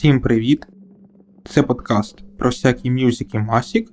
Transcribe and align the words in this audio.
Всім 0.00 0.20
привіт! 0.20 0.66
Це 1.44 1.62
подкаст 1.62 2.24
про 2.38 2.50
всякі 2.50 2.90
мюзики 2.90 3.38
Масік. 3.38 3.92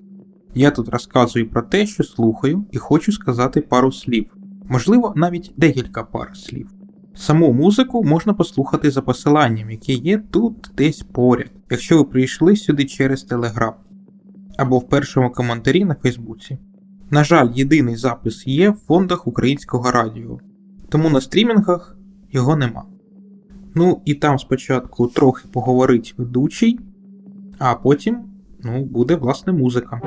Я 0.56 0.72
тут 0.72 0.90
розказую 0.90 1.50
про 1.50 1.62
те, 1.62 1.86
що 1.86 2.04
слухаю, 2.04 2.66
і 2.72 2.78
хочу 2.78 3.12
сказати 3.12 3.62
пару 3.62 3.92
слів, 3.92 4.26
можливо, 4.70 5.14
навіть 5.16 5.54
декілька 5.58 6.04
пар 6.04 6.38
слів. 6.38 6.70
Саму 7.16 7.54
музику 7.54 8.04
можна 8.04 8.34
послухати 8.34 8.92
за 8.92 9.02
посиланням, 9.02 9.72
яке 9.72 9.94
є 9.94 10.18
тут 10.18 10.72
десь 10.78 11.04
поряд, 11.04 11.52
якщо 11.70 11.98
ви 11.98 12.04
прийшли 12.04 12.56
сюди 12.56 12.86
через 12.86 13.24
Телеграм 13.24 13.74
або 14.58 14.78
в 14.78 14.90
першому 14.90 15.32
коментарі 15.32 15.86
на 15.86 15.96
Фейсбуці. 15.96 16.58
На 17.12 17.24
жаль, 17.24 17.50
єдиний 17.54 17.96
запис 17.96 18.48
є 18.48 18.70
в 18.70 18.76
фондах 18.76 19.28
українського 19.28 19.92
радіо, 19.92 20.40
тому 20.90 21.10
на 21.10 21.22
стрімінгах 21.22 21.98
його 22.32 22.56
нема. 22.56 22.84
Ну 23.78 24.02
і 24.06 24.14
там 24.14 24.40
спочатку 24.40 25.08
трохи 25.08 25.48
поговорить 25.54 26.16
ведучий, 26.18 26.80
а 27.60 27.76
потім 27.76 28.20
ну, 28.64 28.86
буде 28.86 29.16
власне 29.16 29.54
музика. 29.54 30.02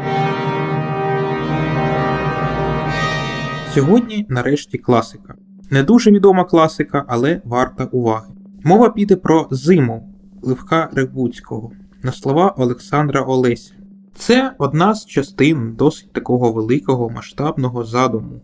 Сьогодні 3.75 4.27
нарешті 4.29 4.79
класика. 4.79 5.35
Не 5.71 5.83
дуже 5.83 6.11
відома 6.11 6.45
класика, 6.45 7.05
але 7.09 7.43
варта 7.45 7.85
уваги. 7.85 8.35
Мова 8.65 8.91
піде 8.91 9.17
про 9.17 9.49
зиму 9.51 10.15
Левка 10.43 10.89
Ревуцького 10.93 11.71
на 12.03 12.13
слова 12.13 12.55
Олександра 12.59 13.23
Олеся. 13.23 13.75
Це 14.15 14.55
одна 14.59 14.95
з 14.95 15.07
частин 15.07 15.75
досить 15.79 16.13
такого 16.13 16.53
великого 16.53 17.11
масштабного 17.11 17.85
задуму. 17.85 18.41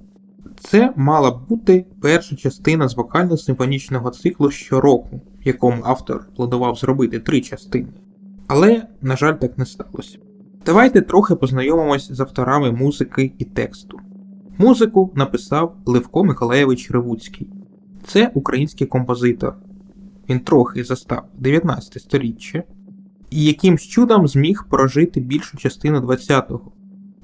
Це 0.60 0.92
мала 0.96 1.30
б 1.30 1.48
бути 1.48 1.86
перша 2.02 2.36
частина 2.36 2.88
з 2.88 2.96
вокально-симфонічного 2.96 4.10
циклу 4.10 4.50
щороку, 4.50 5.20
в 5.44 5.46
якому 5.46 5.82
автор 5.84 6.28
планував 6.36 6.76
зробити 6.76 7.18
три 7.18 7.40
частини. 7.40 7.88
Але, 8.46 8.86
на 9.02 9.16
жаль, 9.16 9.34
так 9.34 9.58
не 9.58 9.66
сталося. 9.66 10.18
Давайте 10.66 11.00
трохи 11.00 11.34
познайомимось 11.34 12.12
з 12.12 12.20
авторами 12.20 12.72
музики 12.72 13.32
і 13.38 13.44
тексту. 13.44 13.98
Музику 14.58 15.12
написав 15.14 15.76
Левко 15.86 16.24
Миколаєвич 16.24 16.90
Ревуцький. 16.90 17.48
Це 18.06 18.30
український 18.34 18.86
композитор. 18.86 19.56
Він 20.28 20.40
трохи 20.40 20.84
застав 20.84 21.22
19 21.34 22.02
сторіччя 22.02 22.62
і 23.30 23.44
якимсь 23.44 23.82
чудом 23.82 24.28
зміг 24.28 24.64
прожити 24.70 25.20
більшу 25.20 25.56
частину 25.56 26.00
20-го, 26.00 26.72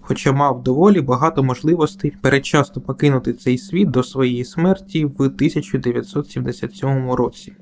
хоча 0.02 0.32
мав 0.32 0.62
доволі 0.62 1.00
багато 1.00 1.42
можливостей 1.42 2.12
передчасно 2.20 2.82
покинути 2.82 3.32
цей 3.32 3.58
світ 3.58 3.90
до 3.90 4.02
своєї 4.02 4.44
смерті 4.44 5.04
в 5.04 5.22
1977 5.22 7.10
році. 7.10 7.52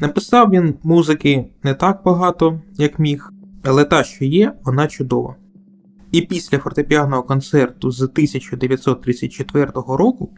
Написав 0.00 0.50
він 0.50 0.74
музики 0.82 1.44
не 1.62 1.74
так 1.74 2.00
багато, 2.04 2.60
як 2.78 2.98
міг, 2.98 3.32
але 3.64 3.84
та, 3.84 4.04
що 4.04 4.24
є, 4.24 4.52
вона 4.64 4.86
чудова. 4.86 5.36
І 6.12 6.20
після 6.20 6.58
фортепіаного 6.58 7.22
концерту 7.22 7.90
з 7.90 8.02
1934 8.02 9.70
року 9.74 10.30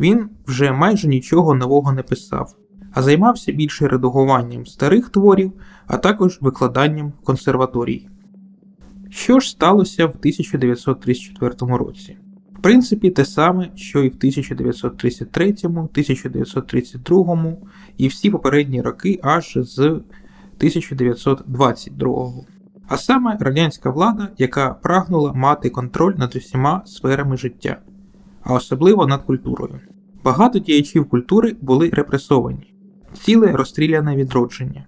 він 0.00 0.28
вже 0.46 0.72
майже 0.72 1.08
нічого 1.08 1.54
нового 1.54 1.92
не 1.92 2.02
писав, 2.02 2.56
а 2.92 3.02
займався 3.02 3.52
більше 3.52 3.88
редагуванням 3.88 4.66
старих 4.66 5.08
творів, 5.08 5.52
а 5.86 5.96
також 5.96 6.38
викладанням 6.40 7.12
в 7.22 7.24
консерваторії. 7.24 8.08
Що 9.10 9.40
ж 9.40 9.50
сталося 9.50 10.06
в 10.06 10.10
1934 10.10 11.54
році? 11.60 12.16
В 12.58 12.62
принципі, 12.62 13.10
те 13.10 13.24
саме, 13.24 13.70
що 13.74 14.04
і 14.04 14.08
в 14.08 14.14
1933, 14.16 15.44
1932 15.44 17.56
і 17.98 18.08
всі 18.08 18.30
попередні 18.30 18.82
роки 18.82 19.20
аж 19.22 19.52
з 19.54 19.78
1922. 19.78 22.32
А 22.88 22.96
саме 22.96 23.36
радянська 23.40 23.90
влада, 23.90 24.28
яка 24.38 24.74
прагнула 24.74 25.32
мати 25.32 25.70
контроль 25.70 26.14
над 26.16 26.36
усіма 26.36 26.82
сферами 26.86 27.36
життя, 27.36 27.80
а 28.42 28.54
особливо 28.54 29.06
над 29.06 29.22
культурою. 29.22 29.80
Багато 30.24 30.58
діячів 30.58 31.08
культури 31.08 31.56
були 31.60 31.90
репресовані, 31.90 32.74
ціле 33.12 33.52
розстріляне 33.52 34.16
відродження. 34.16 34.86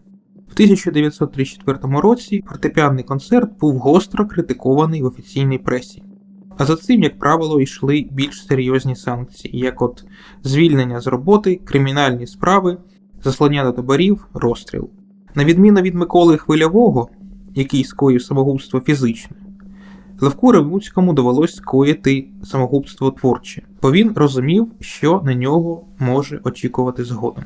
В 0.52 0.54
1934 0.54 1.78
році 1.82 2.44
фортепіанний 2.48 3.04
концерт 3.04 3.58
був 3.60 3.78
гостро 3.78 4.26
критикований 4.26 5.02
в 5.02 5.06
офіційній 5.06 5.58
пресі. 5.58 6.02
А 6.58 6.64
за 6.64 6.76
цим, 6.76 7.02
як 7.02 7.18
правило, 7.18 7.60
йшли 7.60 8.08
більш 8.10 8.46
серйозні 8.46 8.96
санкції, 8.96 9.58
як 9.58 9.82
от 9.82 10.04
звільнення 10.42 11.00
з 11.00 11.06
роботи, 11.06 11.60
кримінальні 11.64 12.26
справи, 12.26 12.76
заслання 13.24 13.64
до 13.64 13.72
таборів, 13.72 14.26
розстріл. 14.34 14.90
На 15.34 15.44
відміну 15.44 15.80
від 15.80 15.94
Миколи 15.94 16.36
Хвильового, 16.36 17.08
який 17.54 17.84
скоїв 17.84 18.22
самогубство 18.22 18.80
фізичне, 18.80 19.36
Левку 20.20 20.52
Ревуцькому 20.52 21.12
довелось 21.12 21.54
скоїти 21.54 22.28
самогубство 22.44 23.10
творче, 23.10 23.62
бо 23.82 23.92
він 23.92 24.12
розумів, 24.16 24.72
що 24.80 25.22
на 25.24 25.34
нього 25.34 25.84
може 25.98 26.40
очікувати 26.44 27.04
згодом. 27.04 27.44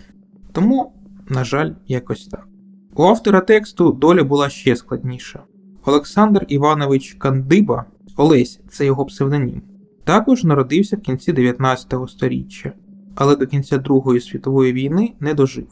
Тому, 0.52 0.92
на 1.28 1.44
жаль, 1.44 1.72
якось 1.88 2.26
так. 2.26 2.48
У 2.98 3.02
автора 3.02 3.40
тексту 3.40 3.92
доля 3.92 4.24
була 4.24 4.48
ще 4.48 4.76
складніша. 4.76 5.44
Олександр 5.84 6.44
Іванович 6.48 7.16
Кандиба, 7.18 7.84
Олесь 8.16 8.60
це 8.70 8.86
його 8.86 9.06
псевдонім, 9.06 9.62
також 10.04 10.44
народився 10.44 10.96
в 10.96 11.00
кінці 11.00 11.32
19 11.32 11.94
століття, 12.08 12.72
але 13.14 13.36
до 13.36 13.46
кінця 13.46 13.78
Другої 13.78 14.20
світової 14.20 14.72
війни 14.72 15.12
не 15.20 15.34
дожив. 15.34 15.66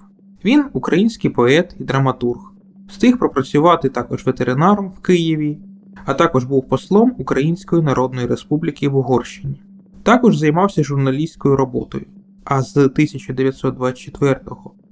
Він 0.45 0.65
український 0.73 1.31
поет 1.31 1.77
і 1.81 1.85
драматург, 1.85 2.41
встиг 2.89 3.19
пропрацювати 3.19 3.89
також 3.89 4.27
ветеринаром 4.27 4.89
в 4.89 5.01
Києві, 5.01 5.59
а 6.05 6.15
також 6.15 6.45
був 6.45 6.69
послом 6.69 7.15
Української 7.19 7.83
Народної 7.83 8.27
Республіки 8.27 8.89
в 8.89 8.97
Угорщині. 8.97 9.63
Також 10.03 10.39
займався 10.39 10.85
журналістською 10.85 11.57
роботою, 11.57 12.07
а 12.45 12.63
з 12.63 12.77
1924 12.77 14.41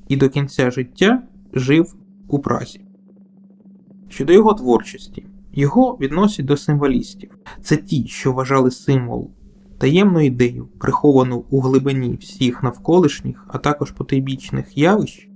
і 0.08 0.16
до 0.16 0.28
кінця 0.28 0.70
життя 0.70 1.22
жив 1.54 1.94
у 2.32 2.38
Празі. 2.38 2.80
Щодо 4.08 4.32
його 4.32 4.54
творчості, 4.54 5.26
його 5.52 5.98
відносять 6.00 6.46
до 6.46 6.56
символістів. 6.56 7.38
Це 7.62 7.76
ті, 7.76 8.06
що 8.06 8.32
вважали 8.32 8.70
символ, 8.70 9.30
таємну 9.78 10.20
ідею, 10.20 10.68
приховану 10.78 11.44
у 11.50 11.60
глибині 11.60 12.16
всіх 12.20 12.62
навколишніх, 12.62 13.46
а 13.48 13.58
також 13.58 13.90
потойбічних 13.90 14.78
явищ, 14.78 15.28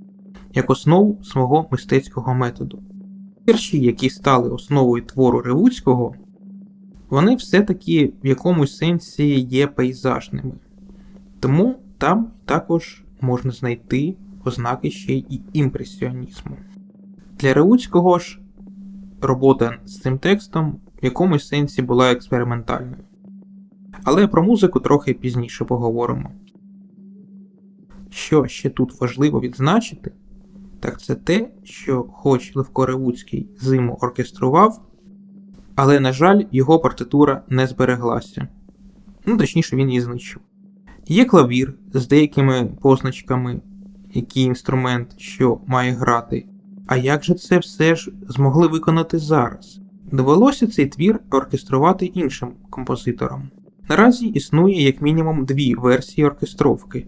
як 0.54 0.70
основу 0.70 1.24
свого 1.24 1.68
мистецького 1.70 2.34
методу. 2.34 2.82
Вірші, 3.48 3.80
які 3.80 4.10
стали 4.10 4.50
основою 4.50 5.04
твору 5.04 5.40
Ревуцького, 5.40 6.14
вони 7.10 7.36
все-таки 7.36 8.12
в 8.24 8.26
якомусь 8.26 8.76
сенсі 8.76 9.40
є 9.40 9.66
пейзажними, 9.66 10.52
тому 11.40 11.74
там 11.98 12.30
також 12.44 13.04
можна 13.20 13.50
знайти 13.50 14.16
ознаки 14.44 14.90
ще 14.90 15.12
й 15.12 15.40
імпресіонізму. 15.52 16.56
Для 17.38 17.54
Реуцького 17.54 18.18
ж 18.18 18.40
робота 19.20 19.78
з 19.84 19.98
цим 19.98 20.18
текстом 20.18 20.76
в 21.02 21.04
якомусь 21.04 21.48
сенсі 21.48 21.82
була 21.82 22.12
експериментальною. 22.12 23.04
Але 24.04 24.26
про 24.26 24.42
музику 24.42 24.80
трохи 24.80 25.14
пізніше 25.14 25.64
поговоримо. 25.64 26.30
Що 28.10 28.46
ще 28.46 28.70
тут 28.70 29.00
важливо 29.00 29.40
відзначити, 29.40 30.12
так 30.80 31.00
це 31.00 31.14
те, 31.14 31.48
що 31.64 32.02
хоч 32.12 32.56
Левко 32.56 32.86
Ревуцький 32.86 33.48
зиму 33.60 33.98
оркестрував, 34.00 34.82
але, 35.74 36.00
на 36.00 36.12
жаль, 36.12 36.42
його 36.52 36.78
партитура 36.78 37.42
не 37.48 37.66
збереглася. 37.66 38.48
Ну, 39.26 39.36
точніше, 39.36 39.76
він 39.76 39.88
її 39.88 40.00
знищив. 40.00 40.42
Є 41.06 41.24
клавір 41.24 41.74
з 41.92 42.08
деякими 42.08 42.70
позначками, 42.80 43.60
який 44.14 44.42
інструмент, 44.42 45.18
що 45.18 45.60
має 45.66 45.92
грати. 45.92 46.46
А 46.86 46.96
як 46.96 47.24
же 47.24 47.34
це 47.34 47.58
все 47.58 47.96
ж 47.96 48.12
змогли 48.28 48.68
виконати 48.68 49.18
зараз? 49.18 49.80
Довелося 50.12 50.66
цей 50.66 50.86
твір 50.86 51.20
оркеструвати 51.30 52.06
іншим 52.06 52.48
композиторам. 52.70 53.50
Наразі 53.88 54.26
існує 54.26 54.82
як 54.82 55.02
мінімум 55.02 55.44
дві 55.44 55.74
версії 55.74 56.26
оркестровки, 56.26 57.06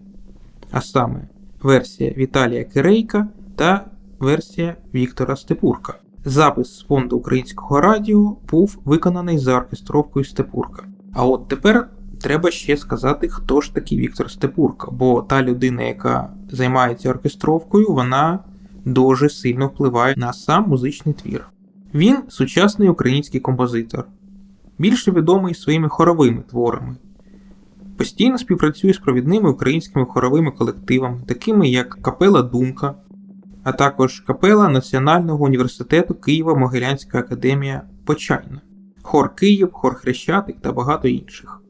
а 0.71 0.81
саме 0.81 1.27
версія 1.61 2.13
Віталія 2.17 2.63
Кирейка 2.63 3.27
та 3.55 3.85
версія 4.19 4.75
Віктора 4.93 5.35
Степурка. 5.35 5.93
Запис 6.25 6.77
з 6.77 6.83
фонду 6.83 7.17
українського 7.17 7.81
радіо 7.81 8.37
був 8.51 8.79
виконаний 8.85 9.37
за 9.37 9.57
оркестровкою 9.57 10.25
Степурка. 10.25 10.83
А 11.13 11.25
от 11.25 11.47
тепер 11.47 11.89
треба 12.21 12.51
ще 12.51 12.77
сказати, 12.77 13.29
хто 13.29 13.61
ж 13.61 13.73
такий 13.75 13.97
Віктор 13.97 14.31
Степурка, 14.31 14.91
бо 14.91 15.21
та 15.21 15.43
людина, 15.43 15.83
яка 15.83 16.33
займається 16.51 17.09
оркестровкою, 17.09 17.93
вона 17.93 18.39
дуже 18.93 19.29
сильно 19.29 19.67
впливає 19.67 20.13
на 20.17 20.33
сам 20.33 20.65
музичний 20.67 21.15
твір. 21.15 21.45
Він 21.93 22.17
сучасний 22.27 22.89
український 22.89 23.39
композитор, 23.39 24.05
більше 24.77 25.11
відомий 25.11 25.53
своїми 25.53 25.89
хоровими 25.89 26.43
творами. 26.49 26.95
Постійно 27.97 28.37
співпрацює 28.37 28.93
з 28.93 28.97
провідними 28.97 29.49
українськими 29.49 30.05
хоровими 30.05 30.51
колективами, 30.51 31.21
такими 31.27 31.69
як 31.69 31.89
Капела 32.01 32.41
Думка, 32.41 32.95
а 33.63 33.71
також 33.71 34.19
капела 34.19 34.69
Національного 34.69 35.45
університету 35.45 36.13
Києво-Могилянська 36.13 37.17
академія 37.17 37.81
Почайна, 38.05 38.61
хор 39.01 39.35
Київ, 39.35 39.69
хор 39.71 39.95
Хрещатик 39.95 40.61
та 40.61 40.71
багато 40.71 41.07
інших. 41.07 41.61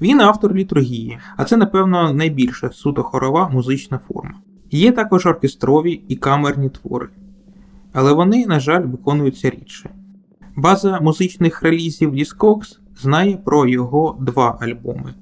Він 0.00 0.20
автор 0.20 0.54
літургії, 0.54 1.18
а 1.36 1.44
це, 1.44 1.56
напевно, 1.56 2.12
найбільша 2.12 2.70
суто 2.70 3.02
хорова 3.02 3.48
музична 3.48 4.00
форма. 4.08 4.34
Є 4.70 4.92
також 4.92 5.26
оркестрові 5.26 6.02
і 6.08 6.16
камерні 6.16 6.68
твори, 6.68 7.08
але 7.92 8.12
вони, 8.12 8.46
на 8.46 8.60
жаль, 8.60 8.82
виконуються 8.82 9.50
рідше. 9.50 9.90
База 10.56 11.00
музичних 11.00 11.62
релізів 11.62 12.14
Discogs 12.14 12.78
знає 13.00 13.36
про 13.36 13.66
його 13.66 14.16
два 14.20 14.58
альбоми, 14.60 15.14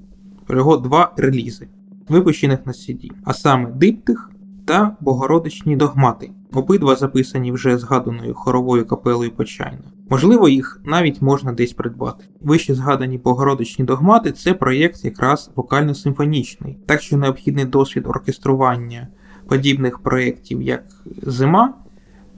про 0.47 0.59
його 0.59 0.77
два 0.77 1.13
релізи, 1.17 1.69
випущених 2.09 2.67
на 2.67 2.73
CD, 2.73 3.11
а 3.25 3.35
саме 3.35 3.71
Диптих 3.71 4.31
та 4.65 4.97
Богородичні 5.01 5.77
догмати, 5.77 6.31
обидва 6.53 6.97
записані 6.97 7.53
вже 7.53 7.79
згаданою 7.79 8.35
хоровою 8.35 8.87
капелою 8.87 9.31
Почайна. 9.31 9.93
Можливо, 10.11 10.49
їх 10.49 10.81
навіть 10.85 11.23
можна 11.23 11.53
десь 11.53 11.73
придбати. 11.73 12.25
Вище 12.41 12.75
згадані 12.75 13.19
Богородичні 13.19 13.85
догмати 13.85 14.33
це 14.33 14.55
проєкт 14.55 15.05
якраз 15.05 15.51
вокально-симфонічний, 15.57 16.77
так 16.87 17.03
що 17.03 17.17
необхідний 17.17 17.65
досвід 17.65 18.07
оркестрування 18.07 19.09
подібних 19.49 19.99
проєктів, 19.99 20.63
як 20.63 20.85
Зима, 21.23 21.75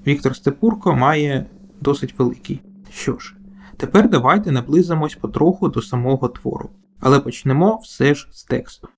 Віктор 0.07 0.37
Степурко 0.37 0.97
має 0.97 1.47
досить 1.81 2.19
великий. 2.19 2.61
Що 2.91 3.19
ж, 3.19 3.37
тепер 3.77 4.11
давайте 4.11 4.53
наблизимось 4.53 5.15
потроху 5.15 5.69
до 5.69 5.83
самого 5.83 6.29
твору, 6.29 6.71
але 7.01 7.21
почнемо 7.21 7.81
все 7.83 8.15
ж 8.15 8.29
з 8.33 8.45
тексту. 8.45 8.89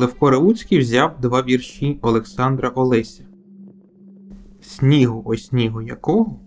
Левко 0.00 0.30
Реуцький 0.30 0.78
взяв 0.78 1.20
два 1.20 1.42
вірші 1.42 1.98
Олександра 2.02 2.68
Олеся. 2.68 3.24
Снігу, 4.60 5.22
ой 5.26 5.38
снігу 5.38 5.82
якого? 5.82 6.40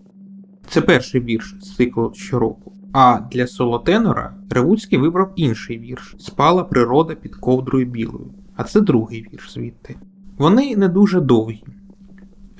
Це 0.67 0.81
перший 0.81 1.21
вірш 1.21 1.55
з 1.61 1.75
циклу 1.75 2.11
щороку. 2.15 2.73
А 2.93 3.19
для 3.31 3.47
солотенора 3.47 4.35
Ревуцький 4.49 4.99
вибрав 4.99 5.33
інший 5.35 5.79
вірш 5.79 6.15
Спала 6.19 6.63
природа 6.63 7.15
під 7.15 7.35
ковдрою 7.35 7.85
білою. 7.85 8.33
А 8.55 8.63
це 8.63 8.81
другий 8.81 9.27
вірш 9.33 9.53
звідти. 9.53 9.95
Вони 10.37 10.75
не 10.75 10.87
дуже 10.89 11.21
довгі. 11.21 11.63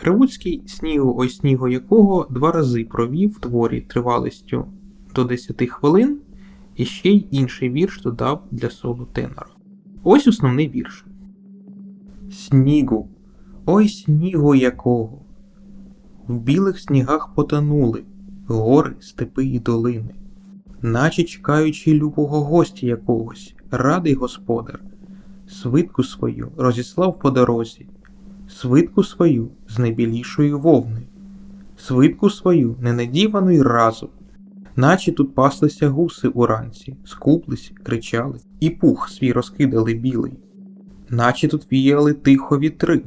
Ревуцький 0.04 0.64
снігу, 0.68 1.16
ой 1.18 1.30
снігу 1.30 1.68
якого 1.68 2.28
два 2.30 2.52
рази 2.52 2.84
провів 2.84 3.32
в 3.32 3.40
творі 3.40 3.82
тривалістю 3.82 4.66
до 5.16 5.24
10 5.24 5.70
хвилин, 5.70 6.18
і 6.76 6.86
ще 6.86 7.10
й 7.10 7.26
інший 7.32 7.70
вірш 7.70 8.02
додав 8.02 8.44
для 8.52 8.70
соло 8.70 9.08
тенора. 9.14 9.53
Ось 10.06 10.28
основний 10.28 10.70
вірш. 10.70 11.06
Снігу, 12.32 13.10
ой 13.66 13.90
снігу 13.90 14.56
якого. 14.56 15.20
В 16.28 16.40
білих 16.40 16.80
снігах 16.80 17.34
потонули 17.36 18.04
гори, 18.48 18.96
степи 19.00 19.46
і 19.46 19.60
долини, 19.60 20.16
наче 20.82 21.24
чекаючи 21.24 21.94
любого 21.94 22.42
гостя 22.42 22.88
якогось, 22.88 23.56
радий 23.72 24.14
господар, 24.14 24.80
свитку 25.48 26.04
свою 26.04 26.52
розіслав 26.58 27.20
по 27.20 27.32
дорозі, 27.32 27.88
свитку 28.48 29.04
свою 29.04 29.50
з 29.70 29.80
найбілішої 29.80 30.54
вовни, 30.54 31.02
свитку 31.78 32.30
свою 32.30 32.76
ненадівану 32.80 33.52
й 33.52 33.62
разу, 33.62 34.10
наче 34.76 35.12
тут 35.12 35.36
паслися 35.36 35.90
гуси 35.90 36.28
уранці, 36.28 36.96
скуплись, 37.06 37.72
кричали, 37.84 38.40
і 38.60 38.70
пух 38.70 39.10
свій 39.10 39.32
розкидали 39.32 39.94
білий, 39.94 40.34
наче 41.10 41.48
тут 41.48 41.72
віяли 41.72 42.14
тихо 42.14 42.60
вітри, 42.60 43.02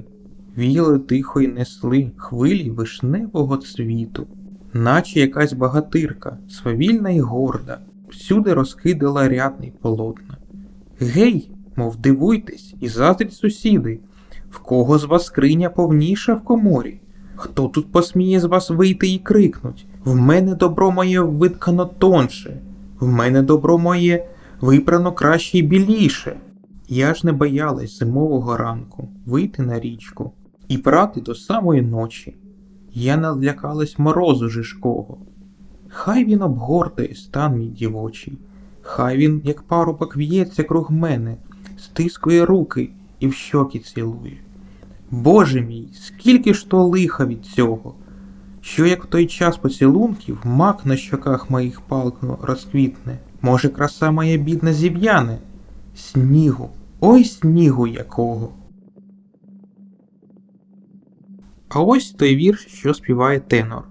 віяли 0.58 0.98
тихо 0.98 1.40
й 1.40 1.46
несли 1.46 2.10
хвилі 2.16 2.70
вишневого 2.70 3.56
цвіту, 3.56 4.26
наче 4.72 5.20
якась 5.20 5.52
багатирка, 5.52 6.38
свавільна 6.48 7.10
й 7.10 7.20
горда, 7.20 7.78
всюди 8.08 8.54
розкидала 8.54 9.28
рядний 9.28 9.72
полотна. 9.80 10.36
Гей, 11.00 11.50
мов 11.76 11.96
дивуйтесь, 11.96 12.74
і 12.80 12.88
заздріть 12.88 13.34
сусіди, 13.34 14.00
в 14.50 14.58
кого 14.58 14.98
з 14.98 15.04
вас 15.04 15.24
скриня 15.24 15.70
повніша 15.70 16.34
в 16.34 16.44
коморі? 16.44 17.00
Хто 17.36 17.68
тут 17.68 17.92
посміє 17.92 18.40
з 18.40 18.44
вас 18.44 18.70
вийти 18.70 19.08
і 19.08 19.18
крикнуть 19.18 19.86
В 20.06 20.16
мене 20.16 20.54
добро 20.54 20.90
моє 20.90 21.20
виткано 21.20 21.86
тонше, 21.86 22.60
в 23.00 23.08
мене 23.08 23.42
добро 23.42 23.78
моє 23.78 24.28
випрано 24.60 25.12
краще 25.12 25.58
й 25.58 25.62
біліше. 25.62 26.36
Я 26.88 27.14
ж 27.14 27.26
не 27.26 27.32
боялась 27.32 27.98
зимового 27.98 28.56
ранку 28.56 29.08
вийти 29.26 29.62
на 29.62 29.80
річку 29.80 30.32
і 30.68 30.78
прати 30.78 31.20
до 31.20 31.34
самої 31.34 31.82
ночі. 31.82 32.36
Я 32.92 33.16
налякалась 33.16 33.98
морозу 33.98 34.48
жишкого. 34.48 35.18
Хай 35.88 36.24
він 36.24 36.42
обгортає 36.42 37.14
стан 37.14 37.56
мій 37.58 37.68
дівочий, 37.68 38.38
хай 38.82 39.16
він, 39.16 39.42
як 39.44 39.62
парубок, 39.62 40.16
в'ється 40.16 40.62
круг 40.62 40.90
мене, 40.90 41.36
стискує 41.78 42.44
руки 42.44 42.90
і 43.20 43.26
в 43.26 43.34
щоки 43.34 43.78
цілує. 43.78 44.38
Боже 45.10 45.60
мій, 45.60 45.88
скільки 45.92 46.54
ж 46.54 46.70
то 46.70 46.84
лиха 46.84 47.26
від 47.26 47.44
цього, 47.44 47.94
що 48.66 48.86
як 48.86 49.04
в 49.04 49.06
той 49.06 49.26
час 49.26 49.56
поцілунків 49.56 50.38
мак 50.44 50.86
на 50.86 50.96
щоках 50.96 51.50
моїх 51.50 51.80
палкно 51.80 52.38
розквітне, 52.42 53.18
може, 53.42 53.68
краса 53.68 54.10
моя 54.10 54.36
бідна 54.36 54.72
зів'яне, 54.72 55.38
снігу, 55.94 56.70
ой 57.00 57.24
снігу 57.24 57.86
якого. 57.86 58.52
А 61.68 61.80
ось 61.80 62.10
той 62.10 62.36
вірш, 62.36 62.66
що 62.66 62.94
співає 62.94 63.40
тенор. 63.40 63.88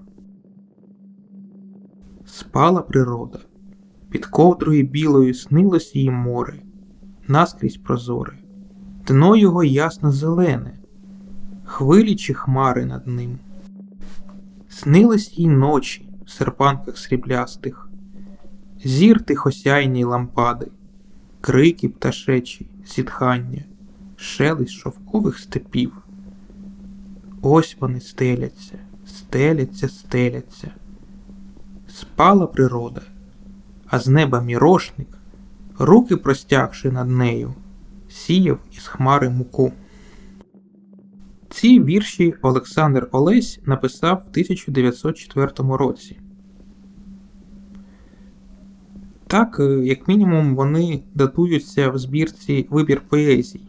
Спала 2.25 2.81
природа, 2.81 3.39
під 4.09 4.25
ковдрою 4.25 4.83
білою 4.83 5.33
снилось 5.33 5.95
її 5.95 6.11
море, 6.11 6.59
наскрізь 7.27 7.77
прозоре, 7.77 8.37
дно 9.07 9.35
його 9.35 9.63
ясно 9.63 10.11
зелене 10.11 10.79
хвилі 11.65 12.15
чи 12.15 12.33
хмари 12.33 12.85
над 12.85 13.07
ним. 13.07 13.39
Снились 14.75 15.37
їй 15.37 15.47
ночі 15.47 16.09
в 16.25 16.29
серпанках 16.29 16.97
сріблястих, 16.97 17.89
зір 18.83 19.23
тихосяйні 19.23 20.03
лампади, 20.03 20.67
крики 21.41 21.89
пташечі, 21.89 22.69
зітхання, 22.95 23.63
шелест 24.15 24.71
шовкових 24.71 25.39
степів. 25.39 25.91
Ось 27.41 27.77
вони 27.79 27.99
стеляться, 27.99 28.79
стеляться, 29.07 29.89
стеляться. 29.89 30.71
Спала 31.87 32.47
природа, 32.47 33.01
а 33.87 33.99
з 33.99 34.07
неба 34.07 34.41
мірошник, 34.41 35.17
руки 35.79 36.17
простягши 36.17 36.91
над 36.91 37.09
нею, 37.09 37.53
сіяв 38.09 38.59
із 38.77 38.87
хмари 38.87 39.29
муку. 39.29 39.73
Ці 41.55 41.83
вірші 41.83 42.33
Олександр 42.41 43.07
Олесь 43.11 43.59
написав 43.65 44.17
в 44.17 44.29
1904 44.29 45.51
році. 45.57 46.17
Так, 49.27 49.59
е, 49.59 49.63
як 49.63 50.07
мінімум, 50.07 50.55
вони 50.55 51.03
датуються 51.13 51.89
в 51.89 51.97
збірці 51.97 52.67
Вибір 52.69 53.01
поезій, 53.09 53.61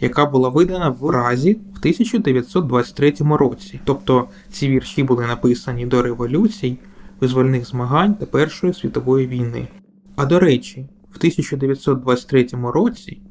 яка 0.00 0.26
була 0.26 0.48
видана 0.48 0.88
в 0.88 1.10
Разі 1.10 1.52
в 1.54 1.78
1923 1.78 3.14
році. 3.20 3.80
Тобто 3.84 4.28
ці 4.50 4.68
вірші 4.68 5.02
були 5.02 5.26
написані 5.26 5.86
до 5.86 6.02
революцій, 6.02 6.78
визвольних 7.20 7.66
змагань 7.66 8.14
та 8.14 8.26
Першої 8.26 8.74
світової 8.74 9.26
війни. 9.26 9.68
А 10.16 10.26
до 10.26 10.40
речі, 10.40 10.88
в 11.12 11.16
1923 11.16 12.48
році 12.52 13.22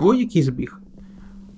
ой 0.00 0.18
який 0.18 0.42
збіг! 0.42 0.83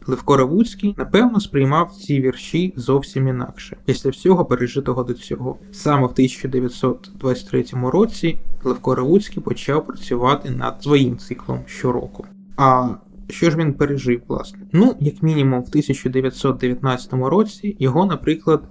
Левко 0.06 0.36
Равуцький, 0.36 0.94
напевно, 0.98 1.40
сприймав 1.40 1.92
ці 1.92 2.20
вірші 2.20 2.72
зовсім 2.76 3.28
інакше 3.28 3.76
після 3.84 4.10
всього 4.10 4.44
пережитого 4.44 5.04
до 5.04 5.14
цього. 5.14 5.58
Саме 5.72 6.02
в 6.02 6.10
1923 6.10 7.64
році 7.72 8.38
Левко 8.64 8.94
Равуцький 8.94 9.42
почав 9.42 9.86
працювати 9.86 10.50
над 10.50 10.82
своїм 10.82 11.18
циклом 11.18 11.60
щороку. 11.66 12.25
А 12.56 12.88
що 13.28 13.50
ж 13.50 13.56
він 13.56 13.75
пережив, 13.75 14.22
власне? 14.28 14.58
Ну, 14.72 14.94
як 15.00 15.22
мінімум, 15.22 15.62
в 15.62 15.68
1919 15.68 17.12
році 17.12 17.76
його, 17.78 18.06
наприклад, 18.06 18.62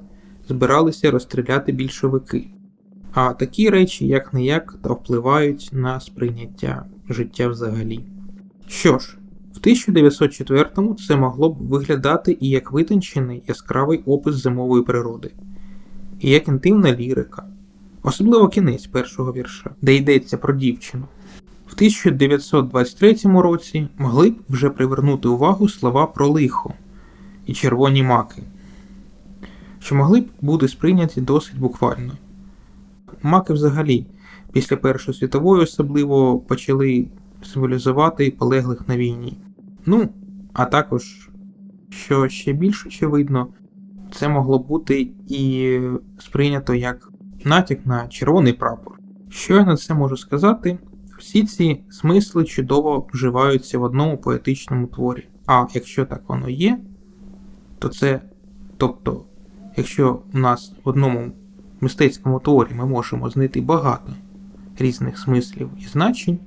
збиралися 0.47 1.11
розстріляти 1.11 1.71
більшовики. 1.71 2.47
А 3.13 3.33
такі 3.33 3.69
речі, 3.69 4.07
як 4.07 4.33
не 4.33 4.45
як, 4.45 4.77
та 4.83 4.93
впливають 4.93 5.69
на 5.73 5.99
сприйняття 5.99 6.85
життя 7.09 7.47
взагалі. 7.47 8.05
Що 8.67 8.99
ж, 8.99 9.17
1904-му 9.65 10.93
це 10.93 11.15
могло 11.15 11.50
б 11.50 11.57
виглядати 11.57 12.38
і 12.39 12.50
як 12.50 12.72
витончений 12.72 13.43
яскравий 13.48 14.03
опис 14.05 14.36
зимової 14.36 14.84
природи, 14.84 15.31
і 16.19 16.29
як 16.29 16.48
інтимна 16.48 16.95
лірика, 16.95 17.45
особливо 18.03 18.48
кінець 18.48 18.88
першого 18.88 19.34
вірша, 19.34 19.69
де 19.81 19.95
йдеться 19.95 20.38
про 20.38 20.53
дівчину. 20.53 21.05
В 21.67 21.74
1923 21.74 23.15
році 23.24 23.88
могли 23.98 24.29
б 24.29 24.36
вже 24.50 24.69
привернути 24.69 25.27
увагу 25.27 25.69
слова 25.69 26.05
про 26.05 26.27
лихо 26.27 26.74
і 27.45 27.53
червоні 27.53 28.03
маки, 28.03 28.43
що 29.79 29.95
могли 29.95 30.22
б 30.22 30.27
бути 30.41 30.67
сприйняті 30.67 31.22
досить 31.22 31.60
буквально. 31.60 32.12
Маки 33.24 33.53
взагалі 33.53 34.05
після 34.51 34.77
Першої 34.77 35.17
світової 35.17 35.63
особливо 35.63 36.39
почали 36.39 37.05
символізувати 37.43 38.31
полеглих 38.31 38.88
на 38.88 38.98
війні. 38.98 39.38
Ну, 39.85 40.09
а 40.53 40.65
також, 40.65 41.29
що 41.89 42.27
ще 42.27 42.53
більш 42.53 42.85
очевидно, 42.85 43.47
це 44.11 44.29
могло 44.29 44.59
бути 44.59 45.11
і 45.27 45.79
сприйнято 46.19 46.73
як 46.73 47.09
натяк 47.45 47.85
на 47.85 48.07
червоний 48.07 48.53
прапор. 48.53 48.99
Що 49.29 49.55
я 49.55 49.65
на 49.65 49.75
це 49.75 49.93
можу 49.93 50.17
сказати? 50.17 50.77
Всі 51.19 51.43
ці 51.43 51.83
смисли 51.89 52.43
чудово 52.43 53.07
вживаються 53.13 53.79
в 53.79 53.83
одному 53.83 54.17
поетичному 54.17 54.87
творі. 54.87 55.27
А 55.45 55.65
якщо 55.73 56.05
так 56.05 56.21
воно 56.27 56.49
є, 56.49 56.79
то 57.79 57.89
це, 57.89 58.21
тобто, 58.77 59.25
якщо 59.77 60.21
в 60.33 60.37
нас 60.37 60.73
в 60.83 60.89
одному 60.89 61.31
мистецькому 61.81 62.39
творі 62.39 62.69
ми 62.75 62.85
можемо 62.85 63.29
знайти 63.29 63.61
багато 63.61 64.13
різних 64.79 65.17
смислів 65.17 65.69
і 65.79 65.85
значень, 65.85 66.39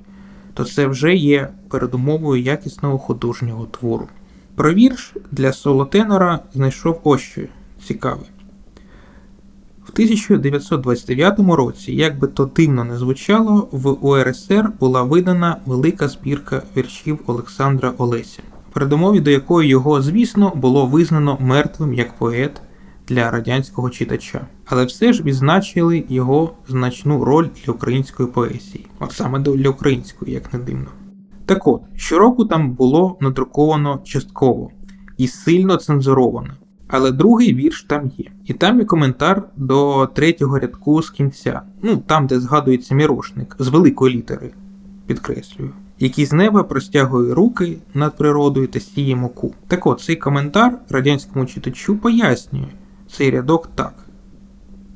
то 0.58 0.64
це 0.64 0.86
вже 0.86 1.14
є 1.14 1.48
передумовою 1.68 2.42
якісного 2.42 2.98
художнього 2.98 3.66
твору. 3.66 4.08
Про 4.54 4.74
вірш 4.74 5.14
для 5.32 5.52
соло-тенора 5.52 6.38
знайшов 6.54 7.00
ось 7.04 7.20
що 7.20 7.42
цікаве. 7.86 8.22
В 9.84 9.90
1929 9.92 11.38
році, 11.38 11.92
як 11.92 12.18
би 12.18 12.28
то 12.28 12.44
дивно 12.56 12.84
не 12.84 12.98
звучало, 12.98 13.68
в 13.72 14.06
УРСР 14.06 14.70
була 14.80 15.02
видана 15.02 15.56
велика 15.66 16.08
збірка 16.08 16.62
віршів 16.76 17.18
Олександра 17.26 17.92
Олеся, 17.98 18.42
передумові 18.72 19.20
до 19.20 19.30
якої 19.30 19.68
його, 19.68 20.02
звісно, 20.02 20.52
було 20.56 20.86
визнано 20.86 21.38
мертвим 21.40 21.94
як 21.94 22.12
поет 22.12 22.62
для 23.08 23.30
радянського 23.30 23.90
читача, 23.90 24.46
але 24.64 24.84
все 24.84 25.12
ж 25.12 25.22
відзначили 25.22 26.04
його 26.08 26.52
значну 26.68 27.24
роль 27.24 27.46
для 27.64 27.72
української 27.72 28.28
поезії, 28.28 28.86
от 29.00 29.12
саме 29.12 29.38
для 29.38 29.70
української, 29.70 30.32
як 30.32 30.52
не 30.52 30.58
дивно. 30.58 30.88
Так 31.46 31.66
от, 31.66 31.82
щороку 31.96 32.44
там 32.44 32.72
було 32.72 33.16
надруковано 33.20 34.00
частково 34.04 34.70
і 35.16 35.28
сильно 35.28 35.76
цензуровано. 35.76 36.50
Але 36.88 37.12
другий 37.12 37.54
вірш 37.54 37.82
там 37.82 38.10
є. 38.18 38.24
І 38.44 38.52
там 38.54 38.78
є 38.78 38.84
коментар 38.84 39.42
до 39.56 40.08
третього 40.14 40.58
рядку 40.58 41.02
з 41.02 41.10
кінця, 41.10 41.62
ну 41.82 41.96
там, 41.96 42.26
де 42.26 42.40
згадується 42.40 42.94
мірошник, 42.94 43.56
з 43.58 43.68
великої 43.68 44.16
літери, 44.16 44.50
підкреслюю, 45.06 45.70
який 45.98 46.26
з 46.26 46.32
неба 46.32 46.62
простягує 46.62 47.34
руки 47.34 47.78
над 47.94 48.16
природою 48.16 48.66
та 48.66 48.80
сіє 48.80 49.16
муку. 49.16 49.54
Так 49.66 49.86
от 49.86 50.00
цей 50.00 50.16
коментар 50.16 50.78
радянському 50.88 51.46
читачу 51.46 51.96
пояснює 51.96 52.68
цей 53.12 53.30
рядок 53.30 53.70
так. 53.74 53.94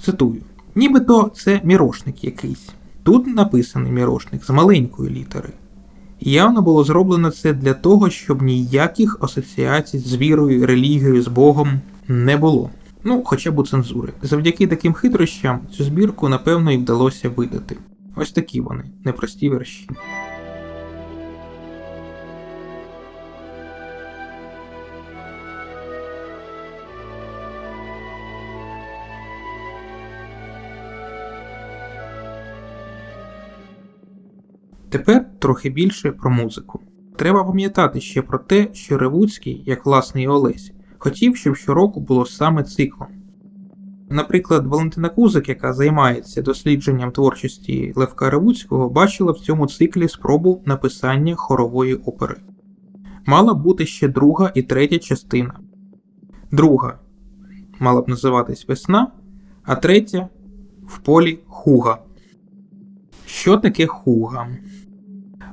Цитую: 0.04 0.42
нібито 0.74 1.30
це 1.34 1.60
мірошник 1.64 2.24
якийсь. 2.24 2.68
Тут 3.02 3.26
написаний 3.26 3.92
мірошник 3.92 4.44
з 4.44 4.50
маленької 4.50 5.10
літери. 5.10 5.48
Явно 6.20 6.62
було 6.62 6.84
зроблено 6.84 7.30
це 7.30 7.52
для 7.52 7.74
того, 7.74 8.10
щоб 8.10 8.42
ніяких 8.42 9.18
асоціацій 9.20 9.98
з 9.98 10.16
вірою, 10.16 10.66
релігією, 10.66 11.22
з 11.22 11.28
Богом 11.28 11.80
не 12.08 12.36
було. 12.36 12.70
Ну, 13.04 13.22
хоча 13.24 13.50
б 13.50 13.58
у 13.58 13.66
цензури. 13.66 14.12
Завдяки 14.22 14.66
таким 14.66 14.92
хитрощам 14.92 15.60
цю 15.76 15.84
збірку, 15.84 16.28
напевно, 16.28 16.72
і 16.72 16.76
вдалося 16.76 17.28
видати. 17.28 17.76
Ось 18.16 18.32
такі 18.32 18.60
вони, 18.60 18.84
непрості 19.04 19.48
верші. 19.48 19.88
Тепер 34.92 35.26
трохи 35.38 35.70
більше 35.70 36.12
про 36.12 36.30
музику. 36.30 36.80
Треба 37.16 37.44
пам'ятати 37.44 38.00
ще 38.00 38.22
про 38.22 38.38
те, 38.38 38.68
що 38.72 38.98
Ревуцький, 38.98 39.62
як 39.66 39.86
власний 39.86 40.28
Олесь, 40.28 40.72
хотів, 40.98 41.36
щоб 41.36 41.56
щороку 41.56 42.00
було 42.00 42.26
саме 42.26 42.64
циклом. 42.64 43.08
Наприклад, 44.10 44.66
Валентина 44.66 45.08
Кузик, 45.08 45.48
яка 45.48 45.72
займається 45.72 46.42
дослідженням 46.42 47.10
творчості 47.10 47.92
Левка 47.96 48.30
Ревуцького, 48.30 48.90
бачила 48.90 49.32
в 49.32 49.38
цьому 49.38 49.66
циклі 49.66 50.08
спробу 50.08 50.62
написання 50.66 51.34
хорової 51.34 51.94
опери. 51.94 52.36
Мала 53.26 53.54
бути 53.54 53.86
ще 53.86 54.08
друга 54.08 54.52
і 54.54 54.62
третя 54.62 54.98
частина. 54.98 55.58
Друга 56.50 56.98
мала 57.80 58.02
б 58.02 58.08
називатись 58.08 58.68
Весна, 58.68 59.12
а 59.64 59.76
третя 59.76 60.28
в 60.86 60.98
полі 60.98 61.38
Хуга. 61.46 61.98
Що 63.26 63.56
таке 63.56 63.86
хуга? 63.86 64.48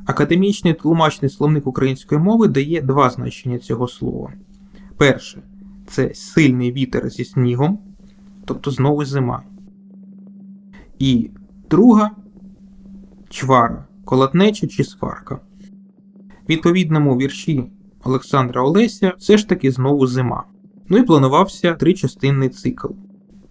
Академічний 0.10 0.74
тлумачний 0.74 1.30
словник 1.30 1.68
української 1.68 2.22
мови 2.22 2.48
дає 2.48 2.82
два 2.82 3.10
значення 3.10 3.58
цього 3.60 3.88
слова. 3.88 4.34
Перше 4.98 5.42
це 5.88 6.14
сильний 6.14 6.72
вітер 6.72 7.10
зі 7.10 7.26
снігом, 7.26 7.80
тобто 8.46 8.72
знову 8.72 9.06
зима. 9.06 9.44
І 11.00 11.30
друга 11.70 12.12
чвара, 13.30 13.88
колотнеча 14.06 14.68
чи 14.68 14.84
сварка. 14.84 15.40
Відповідному 16.50 17.18
вірші 17.18 17.64
Олександра 18.04 18.62
Олеся 18.62 19.14
все 19.18 19.38
ж 19.38 19.50
таки 19.50 19.72
знову 19.72 20.08
зима. 20.08 20.44
Ну 20.88 20.98
і 20.98 21.04
планувався 21.04 21.74
тричастинний 21.74 22.50
цикл. 22.50 22.88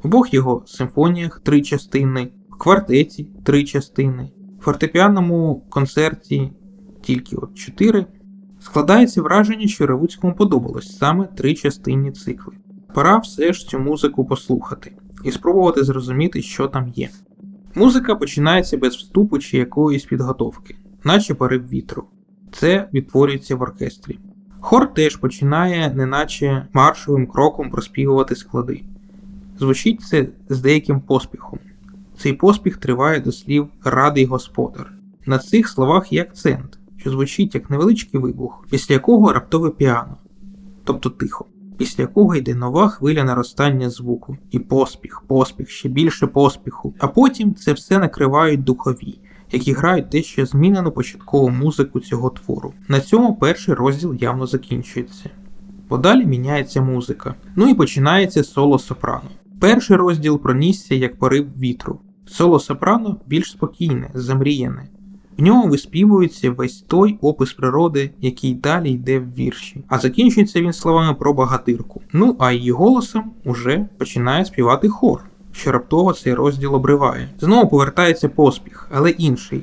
В 0.03 0.07
обох 0.07 0.35
його 0.35 0.63
симфоніях 0.67 1.41
три 1.41 1.63
частини, 1.63 2.29
в 2.51 2.59
квартеті 2.59 3.29
три 3.45 3.65
частини, 3.65 4.31
фортепіаному 4.61 5.63
концерті 5.69 6.53
тільки 7.01 7.37
от 7.37 7.55
чотири. 7.55 8.07
Складається 8.61 9.23
враження, 9.23 9.67
що 9.67 9.87
Ревуцькому 9.87 10.35
подобалось 10.35 10.99
саме 10.99 11.25
три 11.25 11.55
частинні 11.55 12.13
цикли. 12.13 12.55
Пора 12.95 13.19
все 13.19 13.53
ж 13.53 13.69
цю 13.69 13.79
музику 13.79 14.25
послухати 14.25 14.93
і 15.25 15.31
спробувати 15.31 15.85
зрозуміти, 15.85 16.43
що 16.43 16.67
там 16.67 16.89
є. 16.89 17.09
Музика 17.75 18.15
починається 18.15 18.77
без 18.77 18.95
вступу 18.97 19.39
чи 19.39 19.59
якоїсь 19.59 20.05
підготовки, 20.05 20.77
наче 21.05 21.35
порив 21.35 21.69
вітру. 21.69 22.05
Це 22.53 22.89
відтворюється 22.95 23.57
в 23.57 23.63
оркестрі. 23.63 24.19
Хор 24.61 24.95
теж 24.95 25.17
починає, 25.17 25.95
неначе 25.95 26.67
маршовим 26.73 27.27
кроком 27.27 27.71
проспівувати 27.71 28.37
склади. 28.37 28.83
Звучить 29.59 30.01
це 30.01 30.27
з 30.49 30.61
деяким 30.61 31.01
поспіхом. 31.01 31.59
Цей 32.19 32.33
поспіх 32.33 32.77
триває 32.77 33.21
до 33.21 33.33
слів 33.33 33.69
радий 33.85 34.25
господар. 34.25 34.93
На 35.27 35.39
цих 35.39 35.69
словах 35.69 36.13
є 36.13 36.23
акцент, 36.23 36.79
що 36.97 37.11
звучить 37.11 37.55
як 37.55 37.71
невеличкий 37.71 38.21
вибух, 38.21 38.67
після 38.71 38.95
якого 38.95 39.33
раптове 39.33 39.71
піано, 39.71 40.17
тобто 40.85 41.11
тихо, 41.11 41.47
після 41.77 42.03
якого 42.03 42.35
йде 42.35 42.55
нова 42.55 42.89
хвиля 42.89 43.25
наростання 43.25 43.91
звуку, 43.91 44.37
і 44.51 44.59
поспіх, 44.59 45.23
поспіх, 45.27 45.71
ще 45.71 45.89
більше 45.89 46.27
поспіху. 46.27 46.95
А 46.99 47.09
потім 47.09 47.55
це 47.55 47.73
все 47.73 47.99
накривають 47.99 48.65
духові, 48.65 49.19
які 49.53 49.73
грають 49.73 50.09
дещо 50.09 50.47
змінену 50.47 50.93
початкову 50.93 51.49
музику 51.49 52.01
цього 52.01 52.31
твору. 52.31 52.73
На 52.89 53.01
цьому 53.01 53.35
перший 53.37 53.75
розділ 53.75 54.15
явно 54.15 54.47
закінчується. 54.47 55.31
Подалі 55.89 56.27
міняється 56.27 56.83
музика. 56.83 57.35
Ну 57.57 57.69
і 57.69 57.75
починається 57.75 58.45
соло 58.45 58.79
сопрано. 58.79 59.31
Перший 59.61 59.97
розділ 59.97 60.39
пронісся 60.39 60.95
як 60.95 61.19
порив 61.19 61.59
вітру. 61.59 62.01
Соло 62.29 62.61
сопрано 62.61 63.17
більш 63.27 63.51
спокійне, 63.51 64.11
замріяне. 64.15 64.89
В 65.39 65.43
ньому 65.43 65.69
виспівується 65.69 66.51
весь 66.51 66.81
той 66.81 67.19
опис 67.21 67.53
природи, 67.53 68.11
який 68.21 68.55
далі 68.55 68.91
йде 68.91 69.19
в 69.19 69.35
вірші, 69.35 69.85
а 69.89 69.99
закінчується 69.99 70.61
він 70.61 70.73
словами 70.73 71.15
про 71.15 71.33
багатирку. 71.33 72.03
Ну 72.13 72.37
а 72.39 72.53
її 72.53 72.71
голосом 72.71 73.33
уже 73.45 73.89
починає 73.99 74.45
співати 74.45 74.89
хор, 74.89 75.25
що 75.53 75.73
раптово 75.73 76.13
цей 76.13 76.35
розділ 76.35 76.75
обриває. 76.75 77.29
Знову 77.41 77.69
повертається 77.69 78.29
поспіх, 78.29 78.89
але 78.93 79.11
інший. 79.11 79.63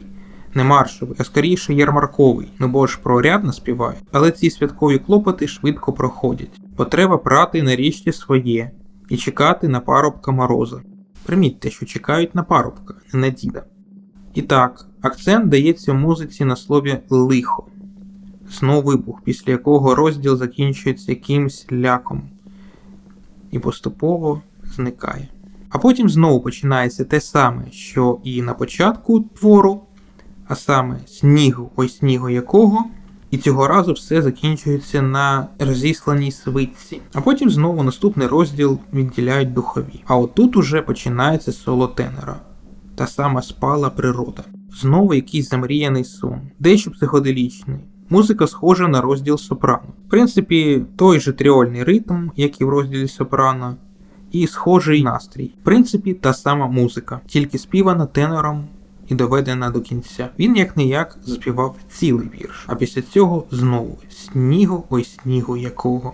Не 0.54 0.64
маршовий, 0.64 1.16
а 1.20 1.24
скоріше 1.24 1.74
ярмарковий, 1.74 2.48
ну 2.60 2.68
бо 2.68 2.88
ж 2.88 3.00
про 3.04 3.22
ряд 3.22 3.44
наспіває. 3.44 3.98
Але 4.12 4.32
ці 4.32 4.50
святкові 4.50 5.00
клопоти 5.00 5.48
швидко 5.48 5.94
проходять. 5.94 6.62
Потреба 6.76 7.18
прати 7.18 7.64
на 7.64 7.76
річці 7.76 8.12
своє 8.12 8.72
і 9.10 9.18
чекати 9.18 9.68
на 9.68 9.80
парубка 9.80 10.32
мороза. 10.32 10.82
Примітьте, 11.26 11.70
що 11.70 11.86
чекають 11.86 12.36
на 12.36 12.44
парубка, 12.44 12.94
не 13.14 13.20
на 13.20 13.30
діда. 13.30 13.64
І 14.34 14.42
так, 14.42 14.86
акцент 15.02 15.50
дається 15.50 15.94
музиці 15.94 16.46
на 16.46 16.56
слові 16.56 17.00
лихо. 17.10 17.68
знов 18.52 18.84
вибух, 18.84 19.22
після 19.24 19.52
якого 19.52 19.96
розділ 19.96 20.38
закінчується 20.38 21.12
якимсь 21.12 21.68
ляком 21.72 22.24
і 23.52 23.60
поступово 23.60 24.42
зникає. 24.64 25.28
А 25.70 25.78
потім 25.78 26.10
знову 26.10 26.42
починається 26.42 27.06
те 27.06 27.22
саме, 27.22 27.72
що 27.72 28.20
і 28.24 28.42
на 28.42 28.54
початку 28.54 29.20
твору, 29.20 29.82
а 30.48 30.56
саме 30.56 31.00
снігу, 31.08 31.72
ой 31.76 31.90
снігу 31.90 32.30
якого, 32.30 32.86
і 33.36 33.38
цього 33.38 33.68
разу 33.68 33.94
все 33.94 34.22
закінчується 34.22 35.02
на 35.02 35.48
розісланій 35.60 36.32
свитці. 36.32 37.02
А 37.14 37.22
потім 37.22 37.50
знову 37.50 37.84
наступний 37.84 38.28
розділ 38.28 38.80
відділяють 38.94 39.54
духові. 39.54 40.04
А 40.06 40.18
отут 40.18 40.58
уже 40.58 40.82
починається 40.82 41.52
соло 41.52 41.88
тенора. 41.88 42.36
Та 42.96 43.08
сама 43.08 43.42
спала 43.42 43.90
природа. 43.90 44.44
Знову 44.82 45.14
якийсь 45.14 45.50
замріяний 45.50 46.04
сон, 46.04 46.42
дещо 46.60 46.92
психоделічний. 46.92 47.80
Музика 48.10 48.48
схожа 48.48 48.88
на 48.88 49.02
розділ 49.02 49.38
сопрано. 49.38 49.94
В 50.08 50.10
принципі, 50.10 50.86
той 50.96 51.20
же 51.20 51.34
тріольний 51.34 51.84
ритм, 51.84 52.30
як 52.36 52.62
і 52.62 52.64
в 52.64 52.70
розділі 52.70 53.08
сопрано, 53.08 53.76
і 54.32 54.48
схожий 54.48 55.04
настрій. 55.04 55.52
В 55.62 55.64
принципі, 55.64 56.14
та 56.14 56.34
сама 56.34 56.68
музика, 56.68 57.20
тільки 57.28 57.58
співана 57.58 58.06
тенором 58.06 58.68
і 59.10 59.16
доведена 59.16 59.70
до 59.70 59.82
кінця. 59.82 60.30
Він 60.40 60.56
як 60.56 60.78
не 60.78 60.86
як 60.86 61.18
заспівав 61.24 61.76
цілий 61.90 62.30
вірш, 62.42 62.66
а 62.68 62.76
після 62.76 63.02
цього 63.02 63.44
знову 63.52 63.98
снігу, 64.10 64.84
ой 64.90 65.04
снігу 65.04 65.58
якого. 65.58 66.14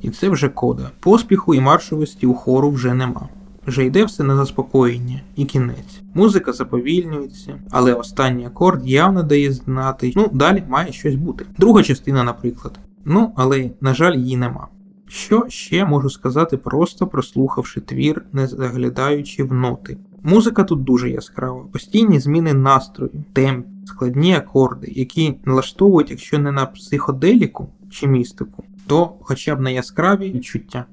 І 0.00 0.10
це 0.10 0.28
вже 0.28 0.48
кода. 0.48 0.90
Поспіху 1.00 1.54
і 1.54 1.60
маршовості 1.60 2.26
у 2.26 2.34
хору 2.34 2.70
вже 2.70 2.94
нема. 2.94 3.28
Вже 3.66 3.84
йде 3.84 4.04
все 4.04 4.24
на 4.24 4.36
заспокоєння 4.36 5.20
і 5.36 5.44
кінець. 5.44 6.00
Музика 6.14 6.52
заповільнюється, 6.52 7.58
але 7.70 7.94
останній 7.94 8.46
акорд 8.46 8.88
явно 8.88 9.22
дає 9.22 9.52
знати, 9.52 10.12
ну 10.16 10.30
далі 10.32 10.62
має 10.68 10.92
щось 10.92 11.14
бути. 11.14 11.46
Друга 11.58 11.82
частина, 11.82 12.24
наприклад. 12.24 12.78
Ну, 13.04 13.32
але, 13.36 13.70
на 13.80 13.94
жаль, 13.94 14.16
її 14.16 14.36
нема. 14.36 14.68
Що 15.08 15.44
ще 15.48 15.84
можу 15.84 16.10
сказати, 16.10 16.56
просто 16.56 17.06
прослухавши 17.06 17.80
твір, 17.80 18.24
не 18.32 18.46
заглядаючи 18.46 19.44
в 19.44 19.52
ноти. 19.52 19.96
Музика 20.24 20.64
тут 20.64 20.84
дуже 20.84 21.10
яскрава, 21.10 21.64
постійні 21.72 22.20
зміни 22.20 22.54
настрою, 22.54 23.10
темп, 23.32 23.66
складні 23.86 24.34
акорди, 24.34 24.92
які 24.96 25.34
налаштовують, 25.44 26.10
якщо 26.10 26.38
не 26.38 26.52
на 26.52 26.66
психоделіку 26.66 27.68
чи 27.90 28.06
містику, 28.06 28.64
то 28.86 29.14
хоча 29.20 29.56
б 29.56 29.60
на 29.60 29.70
яскраві 29.70 30.32
відчуття, 30.32 30.84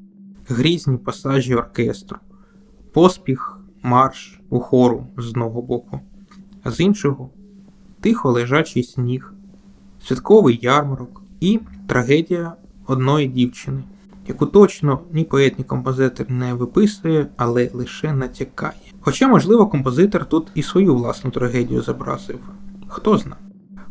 грізні 0.48 0.98
пасажі 0.98 1.56
оркестру, 1.56 2.18
поспіх, 2.94 3.60
марш 3.84 4.40
у 4.50 4.60
хору 4.60 5.08
з 5.18 5.30
одного 5.30 5.62
боку, 5.62 6.00
а 6.64 6.72
з 6.72 6.80
іншого 6.80 7.30
тихо 8.02 8.32
лежачий 8.32 8.84
сніг, 8.84 9.34
святковий 10.06 10.60
ярмарок 10.62 11.22
і 11.40 11.60
трагедія 11.88 12.54
одної 12.88 13.28
дівчини 13.28 13.84
яку 14.30 14.46
точно 14.46 15.00
ні 15.14 15.24
поет, 15.24 15.58
ні 15.60 15.66
композитор 15.66 16.30
не 16.30 16.54
виписує, 16.54 17.28
але 17.38 17.70
лише 17.74 18.14
натякає. 18.14 18.74
Хоча, 19.02 19.28
можливо, 19.28 19.68
композитор 19.68 20.26
тут 20.26 20.48
і 20.56 20.64
свою 20.64 20.96
власну 20.96 21.32
трагедію 21.32 21.82
зобразив. 21.82 22.40
Хто 22.88 23.18
зна. 23.18 23.36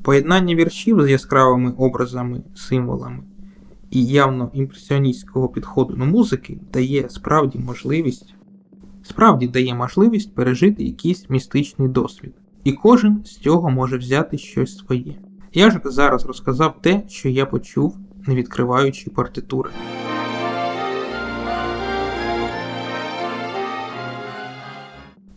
Поєднання 0.03 0.55
віршів 0.55 1.03
з 1.03 1.11
яскравими 1.11 1.75
образами, 1.79 2.43
символами 2.55 3.23
і 3.91 4.07
явно 4.07 4.51
імпресіоністського 4.53 5.49
підходу 5.49 5.95
до 5.95 6.05
музики 6.05 6.61
дає 6.73 7.09
справді 7.09 7.59
можливість 7.59 8.35
справді 9.03 9.49
дає 9.49 9.75
можливість 9.75 10.35
пережити 10.35 10.85
якийсь 10.85 11.31
містичний 11.31 11.89
досвід, 11.89 12.35
і 12.65 12.73
кожен 12.73 13.25
з 13.25 13.37
цього 13.37 13.71
може 13.71 13.99
взяти 13.99 14.39
щось 14.39 14.79
своє. 14.79 15.15
Я 15.53 15.71
ж 15.71 15.81
зараз 15.85 16.27
розказав 16.27 16.83
те, 16.83 17.03
що 17.09 17.29
я 17.29 17.47
почув, 17.47 17.97
не 18.27 18.35
відкриваючи 18.35 19.11
партитури. 19.11 19.71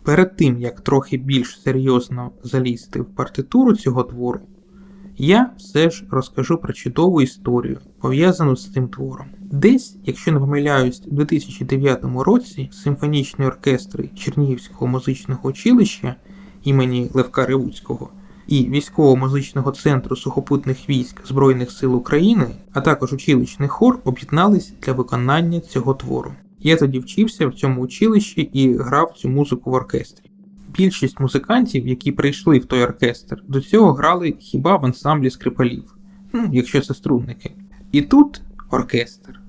Перед 0.04 0.36
тим, 0.36 0.60
як 0.60 0.80
трохи 0.80 1.16
більш 1.16 1.60
серйозно 1.60 2.30
залізти 2.42 3.00
в 3.00 3.04
партитуру 3.04 3.76
цього 3.76 4.02
твору, 4.02 4.40
я 5.16 5.50
все 5.58 5.90
ж 5.90 6.04
розкажу 6.10 6.58
про 6.58 6.72
чудову 6.72 7.22
історію, 7.22 7.78
пов'язану 8.00 8.56
з 8.56 8.72
цим 8.72 8.88
твором. 8.88 9.26
Десь, 9.40 9.96
якщо 10.04 10.32
не 10.32 10.40
помиляюсь, 10.40 11.02
у 11.06 11.14
2009 11.14 12.04
році 12.04 12.68
симфонічні 12.72 13.46
оркестри 13.46 14.10
Чернігівського 14.16 14.86
музичного 14.86 15.48
училища 15.48 16.14
імені 16.64 17.10
Левка 17.14 17.46
Ревуцького 17.46 18.10
і 18.46 18.68
військово-музичного 18.68 19.70
центру 19.70 20.16
сухопутних 20.16 20.88
військ 20.88 21.26
Збройних 21.26 21.70
сил 21.70 21.96
України, 21.96 22.46
а 22.72 22.80
також 22.80 23.12
училищний 23.12 23.68
хор 23.68 23.98
об'єднались 24.04 24.72
для 24.82 24.92
виконання 24.92 25.60
цього 25.60 25.94
твору. 25.94 26.32
Я 26.64 26.76
тоді 26.76 26.98
вчився 26.98 27.46
в 27.46 27.54
цьому 27.54 27.82
училищі 27.82 28.40
і 28.40 28.74
грав 28.74 29.12
цю 29.16 29.28
музику 29.28 29.70
в 29.70 29.74
оркестрі. 29.74 30.30
Більшість 30.68 31.20
музикантів, 31.20 31.88
які 31.88 32.12
прийшли 32.12 32.58
в 32.58 32.64
той 32.64 32.82
оркестр, 32.82 33.42
до 33.48 33.60
цього 33.60 33.92
грали 33.92 34.34
хіба 34.40 34.76
в 34.76 34.84
ансамблі 34.84 35.30
скрипалів, 35.30 35.94
ну, 36.32 36.48
якщо 36.52 36.80
це 36.80 36.94
струнники. 36.94 37.52
І 37.92 38.02
тут 38.02 38.42
оркестр. 38.70 39.40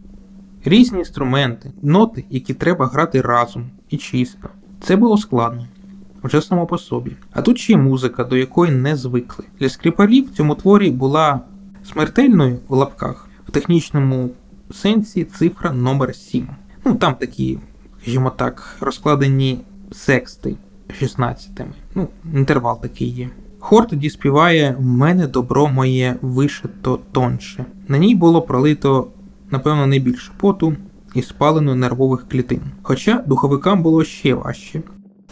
Різні 0.65 0.99
інструменти, 0.99 1.71
ноти, 1.81 2.25
які 2.29 2.53
треба 2.53 2.87
грати 2.87 3.21
разом 3.21 3.71
і 3.89 3.97
чисто. 3.97 4.49
Це 4.81 4.95
було 4.95 5.17
складно, 5.17 5.67
вже 6.23 6.41
само 6.41 6.65
по 6.65 6.77
собі. 6.77 7.11
А 7.31 7.41
тут 7.41 7.57
ще 7.57 7.73
й 7.73 7.77
музика, 7.77 8.23
до 8.23 8.37
якої 8.37 8.71
не 8.71 8.95
звикли. 8.95 9.45
Для 9.59 9.69
скрипалів 9.69 10.27
в 10.27 10.31
цьому 10.31 10.55
творі 10.55 10.91
була 10.91 11.41
смертельною 11.83 12.59
в 12.67 12.73
лапках, 12.75 13.29
в 13.47 13.51
технічному 13.51 14.29
сенсі 14.71 15.23
цифра 15.23 15.73
номер 15.73 16.15
7 16.15 16.47
Ну, 16.85 16.95
там 16.95 17.15
такі, 17.15 17.59
скажімо 18.01 18.31
так, 18.35 18.77
розкладені 18.79 19.59
сексти 19.91 20.55
16-ми. 21.01 21.73
Ну, 21.95 22.07
інтервал 22.33 22.81
такий 22.81 23.07
є. 23.07 23.29
Хор 23.59 23.87
тоді 23.87 24.09
співає 24.09 24.75
В 24.79 24.85
мене 24.85 25.27
добро 25.27 25.67
моє 25.67 26.15
вишито 26.21 26.99
тонше. 27.11 27.65
На 27.87 27.97
ній 27.97 28.15
було 28.15 28.41
пролито, 28.41 29.07
напевно, 29.51 29.87
найбільше 29.87 30.31
поту 30.37 30.75
і 31.15 31.21
спалено 31.21 31.75
нервових 31.75 32.27
клітин. 32.29 32.61
Хоча 32.81 33.23
духовикам 33.27 33.83
було 33.83 34.03
ще 34.03 34.33
важче. 34.33 34.81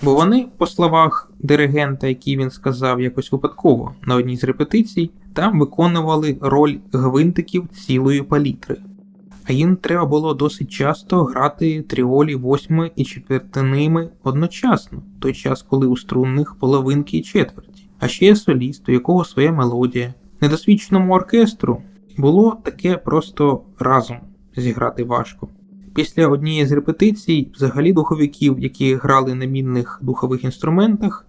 Бо 0.03 0.15
вони, 0.15 0.47
по 0.57 0.67
словах 0.67 1.31
диригента, 1.39 2.07
який 2.07 2.37
він 2.37 2.51
сказав 2.51 3.01
якось 3.01 3.31
випадково 3.31 3.95
на 4.01 4.15
одній 4.15 4.37
з 4.37 4.43
репетицій, 4.43 5.11
там 5.33 5.59
виконували 5.59 6.37
роль 6.41 6.75
гвинтиків 6.93 7.67
цілої 7.67 8.21
палітри 8.21 8.77
а 9.51 9.53
їм 9.53 9.75
треба 9.75 10.05
було 10.05 10.33
досить 10.33 10.71
часто 10.71 11.23
грати 11.23 11.81
тріолі 11.81 12.35
восьми 12.35 12.91
і 12.95 13.05
четвертиними 13.05 14.09
одночасно, 14.23 14.97
в 15.17 15.21
той 15.21 15.33
час, 15.33 15.61
коли 15.61 15.87
у 15.87 15.97
струнних 15.97 16.55
половинки 16.59 17.17
і 17.17 17.21
четверті, 17.21 17.89
а 17.99 18.07
ще 18.07 18.35
соліст, 18.35 18.89
у 18.89 18.91
якого 18.91 19.25
своя 19.25 19.51
мелодія. 19.51 20.13
Недосвідченому 20.41 21.13
оркестру 21.13 21.81
було 22.17 22.57
таке 22.63 22.97
просто 22.97 23.63
разом 23.79 24.17
зіграти 24.55 25.03
важко. 25.03 25.47
Після 25.95 26.27
однієї 26.27 26.65
з 26.65 26.71
репетицій, 26.71 27.51
взагалі 27.53 27.93
духовиків, 27.93 28.59
які 28.59 28.95
грали 28.95 29.35
на 29.35 29.45
мінних 29.45 29.99
духових 30.01 30.43
інструментах, 30.43 31.25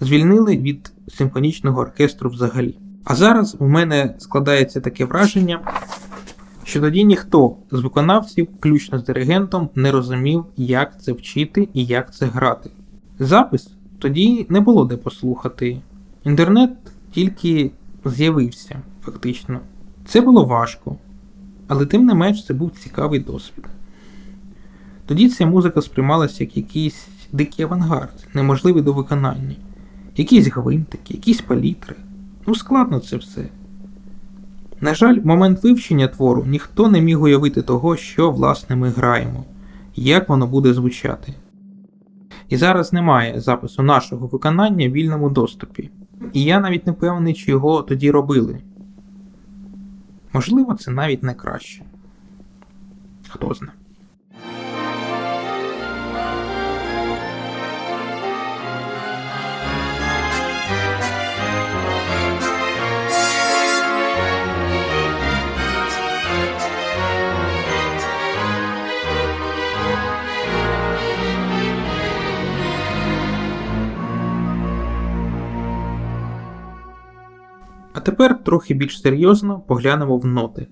звільнили 0.00 0.56
від 0.56 0.92
симфонічного 1.08 1.80
оркестру 1.80 2.30
взагалі. 2.30 2.78
А 3.04 3.14
зараз 3.14 3.56
у 3.58 3.68
мене 3.68 4.14
складається 4.18 4.80
таке 4.80 5.04
враження, 5.04 5.60
що 6.68 6.80
тоді 6.80 7.04
ніхто 7.04 7.56
з 7.70 7.80
виконавців, 7.80 8.48
включно 8.58 8.98
з 8.98 9.04
диригентом, 9.04 9.68
не 9.74 9.90
розумів, 9.90 10.44
як 10.56 11.02
це 11.02 11.12
вчити 11.12 11.68
і 11.74 11.84
як 11.84 12.14
це 12.14 12.26
грати. 12.26 12.70
Запис 13.18 13.70
тоді 13.98 14.46
не 14.48 14.60
було 14.60 14.84
де 14.84 14.96
послухати. 14.96 15.80
Інтернет 16.24 16.70
тільки 17.12 17.70
з'явився, 18.04 18.80
фактично. 19.02 19.60
Це 20.06 20.20
було 20.20 20.44
важко, 20.44 20.96
але 21.68 21.86
тим 21.86 22.06
не 22.06 22.14
менш 22.14 22.46
це 22.46 22.54
був 22.54 22.70
цікавий 22.70 23.20
досвід. 23.20 23.64
Тоді 25.06 25.28
ця 25.28 25.46
музика 25.46 25.82
сприймалася 25.82 26.44
як 26.44 26.56
якийсь 26.56 27.08
дикий 27.32 27.64
авангард, 27.64 28.26
неможливий 28.34 28.82
до 28.82 28.92
виконання, 28.92 29.56
якісь 30.16 30.46
гвинтики, 30.46 31.14
якісь 31.14 31.40
палітри. 31.40 31.96
Ну, 32.46 32.54
складно 32.54 33.00
це 33.00 33.16
все. 33.16 33.48
На 34.80 34.94
жаль, 34.94 35.20
в 35.20 35.26
момент 35.26 35.64
вивчення 35.64 36.08
твору 36.08 36.44
ніхто 36.46 36.88
не 36.88 37.00
міг 37.00 37.22
уявити 37.22 37.62
того, 37.62 37.96
що 37.96 38.30
власне 38.30 38.76
ми 38.76 38.88
граємо, 38.88 39.44
як 39.96 40.28
воно 40.28 40.46
буде 40.46 40.74
звучати. 40.74 41.34
І 42.48 42.56
зараз 42.56 42.92
немає 42.92 43.40
запису 43.40 43.82
нашого 43.82 44.26
виконання 44.26 44.88
в 44.88 44.92
вільному 44.92 45.30
доступі, 45.30 45.90
і 46.32 46.42
я 46.42 46.60
навіть 46.60 46.86
не 46.86 46.92
певний, 46.92 47.34
чи 47.34 47.50
його 47.50 47.82
тоді 47.82 48.10
робили. 48.10 48.58
Можливо, 50.32 50.74
це 50.74 50.90
навіть 50.90 51.22
не 51.22 51.34
краще. 51.34 51.82
Хто 53.28 53.54
знає. 53.54 53.77
Тепер 78.08 78.44
трохи 78.44 78.74
більш 78.74 79.00
серйозно 79.00 79.60
поглянемо 79.60 80.18
в 80.18 80.26
ноти 80.26 80.66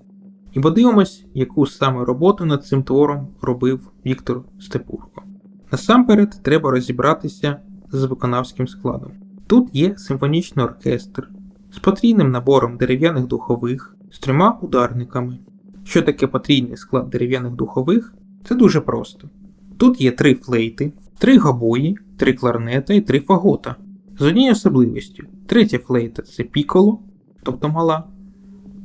і 0.53 0.59
подивимось, 0.59 1.25
яку 1.33 1.65
саме 1.65 2.05
роботу 2.05 2.45
над 2.45 2.65
цим 2.65 2.83
твором 2.83 3.27
робив 3.41 3.91
Віктор 4.05 4.41
Степурко. 4.59 5.23
Насамперед 5.71 6.39
треба 6.43 6.71
розібратися 6.71 7.57
з 7.91 8.03
виконавським 8.03 8.67
складом. 8.67 9.11
Тут 9.47 9.75
є 9.75 9.97
симфонічний 9.97 10.65
оркестр 10.65 11.29
з 11.71 11.79
потрійним 11.79 12.31
набором 12.31 12.77
дерев'яних 12.77 13.27
духових, 13.27 13.95
з 14.11 14.19
трьома 14.19 14.59
ударниками. 14.61 15.37
Що 15.83 16.01
таке 16.01 16.27
потрійний 16.27 16.77
склад 16.77 17.09
дерев'яних 17.09 17.51
духових? 17.51 18.13
Це 18.45 18.55
дуже 18.55 18.81
просто. 18.81 19.29
Тут 19.77 20.01
є 20.01 20.11
три 20.11 20.35
флейти, 20.35 20.93
три 21.19 21.37
гобої, 21.37 21.97
три 22.17 22.33
кларнета 22.33 22.93
і 22.93 23.01
три 23.01 23.19
фагота. 23.19 23.75
З 24.19 24.21
однією 24.21 24.51
особливістю: 24.51 25.23
третя 25.47 25.77
флейта 25.77 26.21
це 26.21 26.43
піколо, 26.43 26.99
тобто 27.47 27.69
мала. 27.69 28.03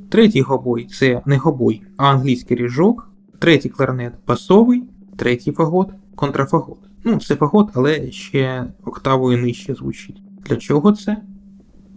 Третій 0.09 0.43
гобой 0.43 0.85
це 0.85 1.23
не 1.27 1.37
гобой, 1.37 1.83
а 1.97 2.07
англійський 2.07 2.57
ріжок, 2.57 3.11
третій 3.39 3.69
кларнет 3.69 4.13
басовий, 4.27 4.85
третій 5.17 5.53
фагот 5.53 5.91
контрафагот. 6.15 6.79
Ну, 7.05 7.19
це 7.19 7.37
фагот, 7.37 7.71
але 7.75 8.11
ще 8.11 8.67
октавою 8.85 9.39
нижче 9.39 9.75
звучить. 9.75 10.23
Для 10.47 10.57
чого 10.57 10.93
це? 10.93 11.23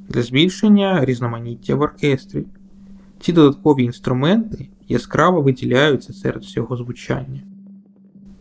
Для 0.09 0.21
збільшення 0.21 1.05
різноманіття 1.05 1.75
в 1.75 1.81
оркестрі. 1.81 2.45
Ці 3.19 3.33
додаткові 3.33 3.83
інструменти 3.83 4.69
яскраво 4.87 5.41
виділяються 5.41 6.13
серед 6.13 6.43
всього 6.43 6.77
звучання. 6.77 7.41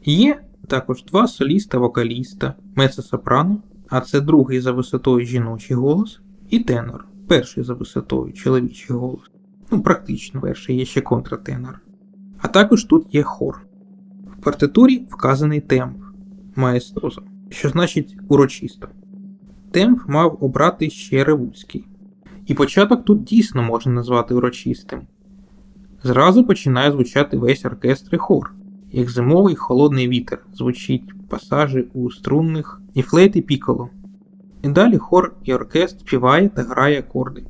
Є 0.05 0.41
також 0.69 1.05
два 1.05 1.27
соліста-вокаліста, 1.27 2.55
мецо-сопрано, 2.77 3.57
а 3.89 4.01
це 4.01 4.21
другий 4.21 4.61
за 4.61 4.73
висотою 4.73 5.27
жіночий 5.27 5.77
голос, 5.77 6.21
і 6.51 6.59
тенор, 6.59 7.07
перший 7.29 7.65
за 7.65 7.75
висотою 7.75 8.33
чоловічий 8.33 8.97
голос. 8.97 9.31
Ну, 9.71 9.83
практично 9.83 10.41
перший 10.41 10.77
є 10.77 10.85
ще 10.85 11.01
контратенор. 11.01 11.81
А 12.39 12.49
також 12.49 12.85
тут 12.85 13.15
є 13.15 13.23
хор. 13.23 13.67
В 14.39 14.43
партитурі 14.43 15.07
вказаний 15.11 15.61
темп 15.61 15.97
маестроза, 16.57 17.23
що 17.51 17.69
значить 17.69 18.17
урочисто. 18.29 18.89
Темп 19.71 20.01
мав 20.09 20.39
обрати 20.41 20.91
ще 20.91 21.25
Ревуцький. 21.25 21.87
І 22.47 22.55
початок 22.55 23.05
тут 23.05 23.25
дійсно 23.25 23.63
можна 23.63 23.93
назвати 23.93 24.35
урочистим. 24.35 25.01
Зразу 26.03 26.45
починає 26.45 26.93
звучати 26.93 27.37
весь 27.37 27.65
оркестр 27.65 28.15
і 28.15 28.19
хор, 28.19 28.55
як 28.93 29.11
зимовий 29.11 29.55
холодний 29.55 30.09
вітер 30.09 30.47
звучить 30.53 31.29
пасажі 31.29 31.85
у 31.95 32.11
струнних 32.11 32.81
і 32.95 33.03
флейти 33.03 33.41
піколо. 33.41 33.91
І 34.65 34.69
далі 34.69 34.99
хор 34.99 35.35
і 35.45 35.55
оркестр 35.55 36.01
співає 36.01 36.49
та 36.49 36.63
грає 36.63 36.99
акорди. 36.99 37.45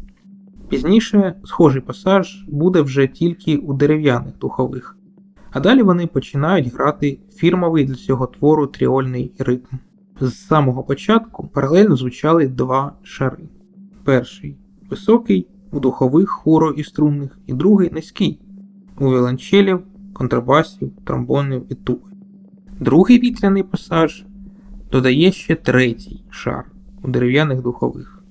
Пізніше 0.69 1.35
схожий 1.45 1.83
пасаж 1.83 2.45
буде 2.49 2.81
вже 2.81 3.07
тільки 3.07 3.57
у 3.57 3.75
дерев'яних 3.75 4.39
духових, 4.39 4.97
а 5.51 5.61
далі 5.61 5.83
вони 5.83 6.07
починають 6.07 6.75
грати 6.75 7.19
фірмовий 7.33 7.85
для 7.85 7.95
цього 7.95 8.27
твору 8.27 8.67
тріольний 8.67 9.33
ритм. 9.39 9.77
З 10.21 10.35
самого 10.35 10.83
початку 10.83 11.49
паралельно 11.49 11.97
звучали 11.97 12.49
два 12.49 12.93
шари. 13.03 13.45
Перший 14.05 14.57
високий 14.91 15.47
у 15.73 15.81
духових 15.81 16.31
хоро 16.31 16.71
і 16.71 16.85
струнних, 16.85 17.39
і 17.47 17.53
другий 17.53 17.91
низький 17.91 18.41
у 19.01 19.05
віолончелів, 19.05 19.81
контрабасів, 20.13 20.93
тромбонів 21.05 21.63
і 21.69 21.75
туби. 21.75 22.11
Другий 22.81 23.19
вітряний 23.19 23.63
пасаж 23.63 24.25
додає 24.93 25.33
ще 25.33 25.55
третій 25.55 26.25
шар 26.31 26.74
у 27.05 27.09
дерев'яних 27.09 27.63
духових. 27.63 28.25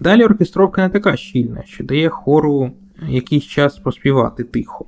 Далі 0.00 0.24
оркестровка 0.24 0.82
не 0.82 0.88
така 0.88 1.16
щільна, 1.16 1.62
що 1.66 1.84
дає 1.84 2.08
хору 2.08 2.70
якийсь 3.08 3.44
час 3.44 3.78
поспівати 3.78 4.44
тихо. 4.44 4.86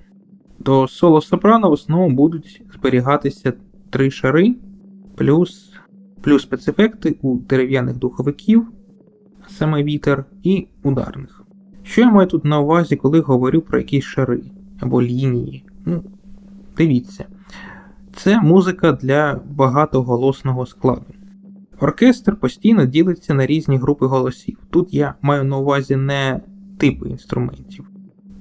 До 0.59 0.89
соло 0.89 1.21
сопрано 1.21 1.71
в 1.71 1.73
основному 1.73 2.17
будуть 2.17 2.63
зберігатися 2.75 3.53
три 3.91 4.11
шари, 4.11 4.55
плюс 5.17 5.73
плюс 6.23 6.43
спецефекти 6.43 7.17
у 7.23 7.39
дерев'яних 7.39 7.97
духовиків, 7.97 8.67
саме 9.49 9.83
вітер, 9.83 10.25
і 10.43 10.67
ударних. 10.83 11.45
Що 11.83 12.01
я 12.01 12.11
маю 12.11 12.29
тут 12.29 12.45
на 12.45 12.61
увазі, 12.61 12.97
коли 12.97 13.21
говорю 13.21 13.61
про 13.61 13.79
якісь 13.79 14.05
шари 14.05 14.43
або 14.81 15.03
лінії? 15.03 15.65
Ну, 15.85 16.03
Дивіться, 16.77 17.25
це 18.17 18.41
музика 18.41 18.93
для 18.93 19.41
багатоголосного 19.51 20.67
складу. 20.67 21.05
Оркестр 21.81 22.37
постійно 22.37 22.87
ділиться 22.87 23.35
на 23.35 23.47
різні 23.47 23.79
групи 23.79 24.07
голосів. 24.07 24.59
Тут 24.71 24.95
я 24.95 25.15
маю 25.23 25.45
на 25.45 25.57
увазі 25.57 25.97
не 25.97 26.41
типи 26.79 27.09
інструментів. 27.09 27.91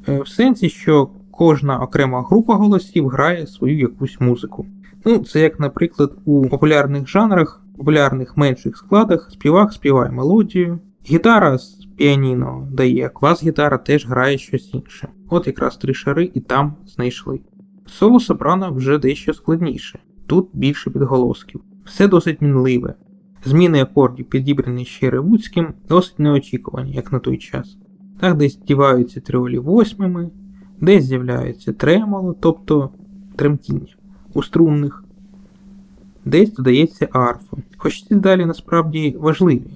Е, 0.08 0.21
в 0.21 0.28
сенсі, 0.28 0.69
що 0.69 1.10
кожна 1.32 1.80
окрема 1.80 2.23
група 2.23 2.56
голосів 2.56 3.08
грає 3.08 3.47
свою 3.47 3.78
якусь 3.78 4.19
музику. 4.19 4.65
Ну, 5.06 5.17
це 5.17 5.39
як, 5.39 5.60
наприклад, 5.60 6.17
у 6.25 6.49
популярних 6.49 7.08
жанрах, 7.08 7.63
популярних 7.78 8.38
менших 8.38 8.78
складах 8.78 9.30
співак 9.32 9.73
співає 9.73 10.12
мелодію, 10.12 10.80
гітара 11.10 11.58
з 11.58 11.88
піаніно 11.97 12.67
дає, 12.71 13.10
клас-гітара 13.10 13.78
теж 13.78 14.08
грає 14.08 14.38
щось 14.38 14.73
інше. 14.73 15.08
От 15.30 15.47
якраз 15.47 15.78
три 15.78 15.93
шари 15.93 16.32
і 16.34 16.39
там 16.39 16.75
знайшли. 16.86 17.39
Соло 17.86 18.19
сопрано 18.19 18.71
вже 18.71 18.97
дещо 18.97 19.34
складніше, 19.34 19.99
тут 20.28 20.49
більше 20.54 20.89
підголосків. 20.89 21.62
Все 21.86 22.08
досить 22.08 22.41
мінливе. 22.41 22.93
Зміни 23.45 23.82
акордів, 23.82 24.25
підібрані 24.25 24.86
ще 24.86 25.10
Ревуцьким, 25.10 25.73
досить 25.89 26.19
неочікувані, 26.19 26.91
як 26.91 27.12
на 27.12 27.19
той 27.19 27.38
час. 27.38 27.78
Так 28.19 28.38
десь 28.38 28.60
діваються 28.67 29.21
тріолі 29.21 29.60
восьмими, 29.60 30.30
десь 30.82 31.06
з'являється 31.06 31.73
тремоло, 31.73 32.36
тобто 32.39 32.89
тремтіння 33.36 33.95
у 34.34 34.43
струнних, 34.43 35.04
десь 36.25 36.54
додається 36.54 37.08
арфа. 37.12 37.58
Хоч 37.78 38.04
ці 38.04 38.15
далі 38.15 38.45
насправді 38.45 39.15
важливі, 39.19 39.71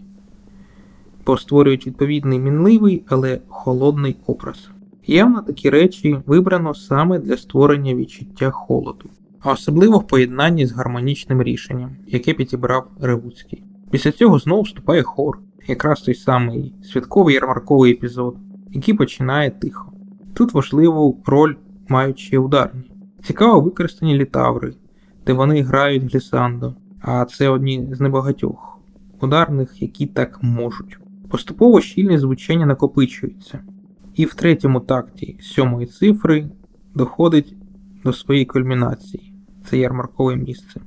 бо 1.25 1.37
створюють 1.37 1.87
відповідний 1.87 2.39
мінливий, 2.39 3.03
але 3.07 3.39
холодний 3.47 4.15
образ. 4.27 4.69
Явно 5.07 5.41
такі 5.41 5.69
речі 5.69 6.17
вибрано 6.25 6.73
саме 6.73 7.19
для 7.19 7.37
створення 7.37 7.95
відчуття 7.95 8.51
холоду, 8.51 9.09
а 9.43 9.51
особливо 9.51 9.97
в 9.97 10.07
поєднанні 10.07 10.65
з 10.65 10.71
гармонічним 10.71 11.43
рішенням, 11.43 11.95
яке 12.07 12.33
підібрав 12.33 12.91
Ревуцький. 13.01 13.63
Після 13.91 14.11
цього 14.11 14.39
знову 14.39 14.61
вступає 14.61 15.03
хор, 15.03 15.39
якраз 15.67 16.01
той 16.01 16.15
самий 16.15 16.75
святковий 16.83 17.35
ярмарковий 17.35 17.91
епізод, 17.91 18.37
який 18.71 18.93
починає 18.93 19.51
тихо. 19.51 19.91
Тут 20.33 20.53
важливу 20.53 21.23
роль 21.25 21.55
мають 21.89 22.33
ударні. 22.33 22.91
Цікаво 23.23 23.61
використані 23.61 24.17
літаври, 24.17 24.73
де 25.25 25.33
вони 25.33 25.61
грають 25.61 26.03
глісандо, 26.03 26.75
а 27.01 27.25
це 27.25 27.49
одні 27.49 27.89
з 27.91 28.01
небагатьох 28.01 28.79
ударних, 29.21 29.81
які 29.81 30.05
так 30.05 30.43
можуть. 30.43 30.97
Поступово 31.29 31.81
щільне 31.81 32.19
звучання 32.19 32.65
накопичується, 32.65 33.59
і 34.15 34.25
в 34.25 34.33
третьому 34.33 34.79
такті 34.79 35.37
сьомої 35.41 35.87
цифри 35.87 36.49
доходить 36.95 37.55
до 38.03 38.13
своєї 38.13 38.45
кульмінації 38.45 39.32
це 39.69 39.77
ярмаркове 39.77 40.35
місце. 40.35 40.81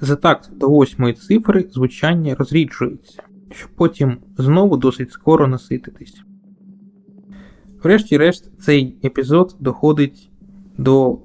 За 0.00 0.16
такт 0.16 0.50
до 0.56 0.68
восьмої 0.68 1.14
цифри 1.14 1.68
звучання 1.72 2.34
розріджується, 2.34 3.22
щоб 3.50 3.70
потім 3.70 4.16
знову 4.38 4.76
досить 4.76 5.12
скоро 5.12 5.46
насититись. 5.46 6.22
Врешті-решт, 7.82 8.50
цей 8.60 8.96
епізод 9.04 9.56
доходить 9.60 10.30
до 10.78 11.18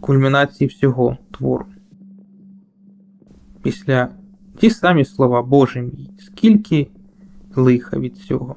кульмінації 0.00 0.68
всього 0.68 1.18
твору. 1.30 1.66
Після 3.62 4.08
ті 4.58 4.70
самі 4.70 5.04
слова 5.04 5.42
Боже 5.42 5.82
мій, 5.82 6.10
скільки 6.18 6.90
лиха 7.56 7.98
від 7.98 8.16
цього. 8.16 8.56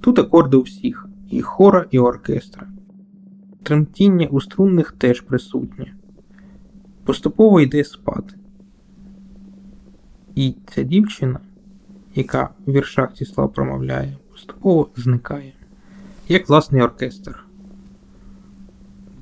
Тут 0.00 0.18
акорди 0.18 0.56
у 0.56 0.62
всіх, 0.62 1.06
і 1.30 1.42
хора, 1.42 1.86
і 1.90 1.98
оркестра. 1.98 2.68
Тремтіння 3.62 4.26
у 4.26 4.40
струнних 4.40 4.92
теж 4.92 5.20
присутнє. 5.20 5.97
Поступово 7.08 7.60
йде 7.60 7.84
спад. 7.84 8.34
І 10.34 10.54
ця 10.74 10.82
дівчина, 10.82 11.40
яка 12.14 12.48
в 12.66 12.72
віршах 12.72 13.14
ці 13.14 13.24
слова 13.24 13.48
промовляє, 13.48 14.16
поступово 14.32 14.88
зникає, 14.96 15.52
як 16.28 16.48
власний 16.48 16.82
оркестр. 16.82 17.44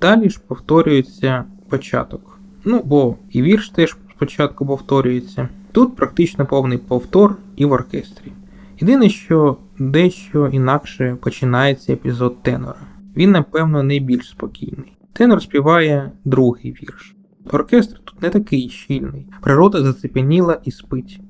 Далі 0.01 0.31
ж 0.31 0.41
повторюється 0.47 1.45
початок. 1.69 2.39
Ну, 2.65 2.83
бо 2.85 3.17
і 3.31 3.43
вірш 3.43 3.71
теж 3.71 3.97
спочатку 4.17 4.67
повторюється. 4.67 5.49
Тут 5.73 5.97
практично 5.97 6.47
повний 6.47 6.79
повтор 6.79 7.37
і 7.57 7.65
в 7.65 7.73
оркестрі. 7.73 8.33
Єдине, 8.81 9.09
що 9.09 9.57
дещо 9.79 10.49
інакше 10.49 11.17
починається 11.21 11.93
епізод 11.93 12.43
тенора. 12.43 12.81
Він, 13.17 13.31
напевно, 13.31 13.83
найбільш 13.83 14.29
спокійний. 14.29 14.93
Тенор 15.13 15.43
співає 15.43 16.11
другий 16.25 16.73
вірш. 16.73 17.16
Оркестр 17.53 18.01
тут 18.05 18.23
не 18.23 18.31
такий 18.31 18.69
щільний, 18.69 19.27
природа 19.41 19.83
зацепеніла 19.83 20.61
і 20.65 20.71
спить. 20.71 21.21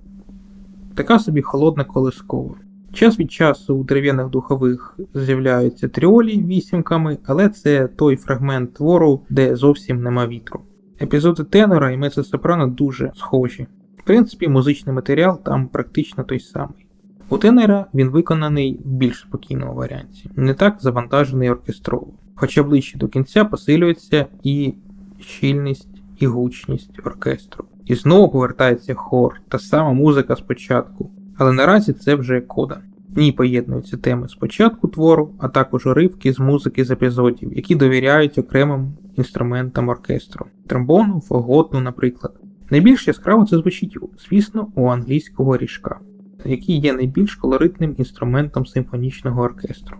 Така 0.94 1.18
собі 1.18 1.42
холодна 1.42 1.84
колискова. 1.84 2.54
Час 2.92 3.18
від 3.20 3.32
часу 3.32 3.76
у 3.76 3.84
дерев'яних 3.84 4.28
духових 4.28 4.98
з'являються 5.14 5.88
тріолі 5.88 6.42
вісімками, 6.42 7.18
але 7.26 7.48
це 7.48 7.88
той 7.88 8.16
фрагмент 8.16 8.74
твору, 8.74 9.22
де 9.30 9.56
зовсім 9.56 10.02
нема 10.02 10.26
вітру. 10.26 10.60
Епізоди 11.00 11.44
тенора 11.44 11.90
і 11.90 11.98
мецо-сопрано 11.98 12.74
дуже 12.74 13.12
схожі. 13.14 13.66
В 13.96 14.02
принципі, 14.02 14.48
музичний 14.48 14.94
матеріал 14.94 15.42
там 15.42 15.68
практично 15.68 16.24
той 16.24 16.40
самий. 16.40 16.86
У 17.28 17.38
тенера 17.38 17.86
він 17.94 18.08
виконаний 18.08 18.80
в 18.84 18.88
більш 18.88 19.20
спокійному 19.20 19.74
варіанті, 19.74 20.30
не 20.36 20.54
так 20.54 20.76
завантажений 20.80 21.50
оркестрово. 21.50 22.08
Хоча 22.34 22.62
ближче 22.62 22.98
до 22.98 23.08
кінця 23.08 23.44
посилюється 23.44 24.26
і 24.42 24.74
щільність, 25.20 25.95
і 26.18 26.26
гучність 26.26 27.00
оркестру. 27.06 27.64
І 27.84 27.94
знову 27.94 28.28
повертається 28.28 28.94
хор, 28.94 29.40
та 29.48 29.58
сама 29.58 29.92
музика 29.92 30.36
спочатку. 30.36 31.10
Але 31.38 31.52
наразі 31.52 31.92
це 31.92 32.14
вже 32.14 32.40
кода. 32.40 32.80
В 33.08 33.18
ній 33.18 33.32
поєднуються 33.32 33.96
теми 33.96 34.28
спочатку 34.28 34.88
твору, 34.88 35.34
а 35.38 35.48
також 35.48 35.86
уривки 35.86 36.32
з 36.32 36.38
музики 36.38 36.84
з 36.84 36.90
епізодів, 36.90 37.52
які 37.56 37.74
довіряють 37.74 38.38
окремим 38.38 38.92
інструментам 39.16 39.88
оркестру 39.88 40.46
тромбону, 40.66 41.20
фаготу, 41.20 41.80
наприклад. 41.80 42.32
Найбільш 42.70 43.08
яскраво 43.08 43.46
це 43.46 43.56
звучить, 43.56 43.98
звісно, 44.28 44.68
у 44.74 44.86
англійського 44.86 45.56
ріжка, 45.56 46.00
який 46.44 46.80
є 46.80 46.92
найбільш 46.92 47.34
колоритним 47.34 47.94
інструментом 47.98 48.66
симфонічного 48.66 49.42
оркестру. 49.42 49.96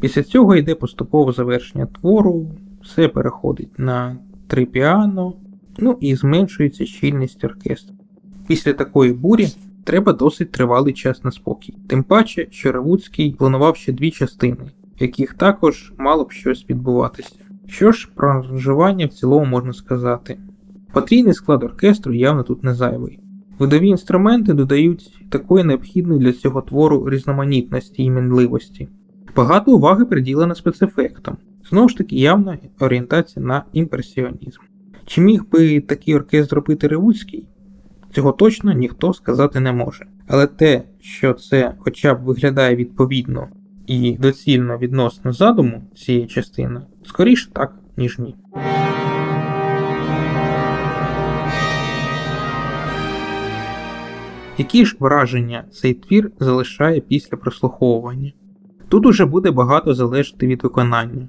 Після 0.00 0.22
цього 0.22 0.56
йде 0.56 0.74
поступове 0.74 1.32
завершення 1.32 1.86
твору, 1.86 2.50
все 2.82 3.08
переходить 3.08 3.78
на 3.78 4.16
три 4.46 4.66
піано, 4.66 5.34
ну 5.78 5.98
і 6.00 6.14
зменшується 6.16 6.86
щільність 6.86 7.44
оркестру. 7.44 7.94
Після 8.46 8.72
такої 8.72 9.12
бурі 9.12 9.48
треба 9.84 10.12
досить 10.12 10.50
тривалий 10.50 10.94
час 10.94 11.24
на 11.24 11.30
спокій, 11.30 11.74
тим 11.88 12.02
паче, 12.02 12.46
що 12.50 12.72
Ревуцький 12.72 13.32
планував 13.38 13.76
ще 13.76 13.92
дві 13.92 14.10
частини, 14.10 14.70
в 15.00 15.02
яких 15.02 15.34
також 15.34 15.92
мало 15.98 16.24
б 16.24 16.32
щось 16.32 16.66
відбуватися. 16.70 17.32
Що 17.66 17.92
ж 17.92 18.08
про 18.14 18.30
аранжування 18.30 19.06
в 19.06 19.12
цілому 19.12 19.44
можна 19.44 19.72
сказати? 19.72 20.38
Потрійний 20.92 21.34
склад 21.34 21.62
оркестру 21.62 22.14
явно 22.14 22.42
тут 22.42 22.64
не 22.64 22.74
зайвий. 22.74 23.20
Видові 23.58 23.88
інструменти 23.88 24.52
додають 24.52 25.26
такої 25.30 25.64
необхідної 25.64 26.20
для 26.20 26.32
цього 26.32 26.62
твору 26.62 27.10
різноманітності 27.10 28.02
і 28.02 28.10
мінливості. 28.10 28.88
Багато 29.36 29.72
уваги 29.72 30.04
приділено 30.04 30.54
спецефектам, 30.54 31.36
знову 31.70 31.88
ж 31.88 31.96
таки 31.96 32.16
явна 32.16 32.58
орієнтація 32.80 33.46
на 33.46 33.64
імпресіонізм. 33.72 34.60
Чи 35.06 35.20
міг 35.20 35.44
би 35.52 35.80
такий 35.80 36.14
оркестр 36.14 36.54
робити 36.54 36.88
Ревуцький? 36.88 37.48
Цього 38.14 38.32
точно 38.32 38.72
ніхто 38.72 39.12
сказати 39.12 39.60
не 39.60 39.72
може. 39.72 40.06
Але 40.28 40.46
те, 40.46 40.82
що 41.00 41.32
це 41.32 41.74
хоча 41.78 42.14
б 42.14 42.22
виглядає 42.22 42.76
відповідно 42.76 43.48
і 43.86 44.16
доцільно 44.20 44.78
відносно 44.78 45.32
задуму 45.32 45.82
цієї 45.96 46.26
частини, 46.26 46.80
скоріше 47.04 47.50
так, 47.52 47.74
ніж 47.96 48.18
ні. 48.18 48.36
Які 54.58 54.86
ж 54.86 54.96
враження 55.00 55.64
цей 55.72 55.94
твір 55.94 56.32
залишає 56.38 57.00
після 57.00 57.36
прослуховування? 57.36 58.32
Тут 58.88 59.06
уже 59.06 59.26
буде 59.26 59.50
багато 59.50 59.94
залежати 59.94 60.46
від 60.46 60.62
виконання, 60.62 61.28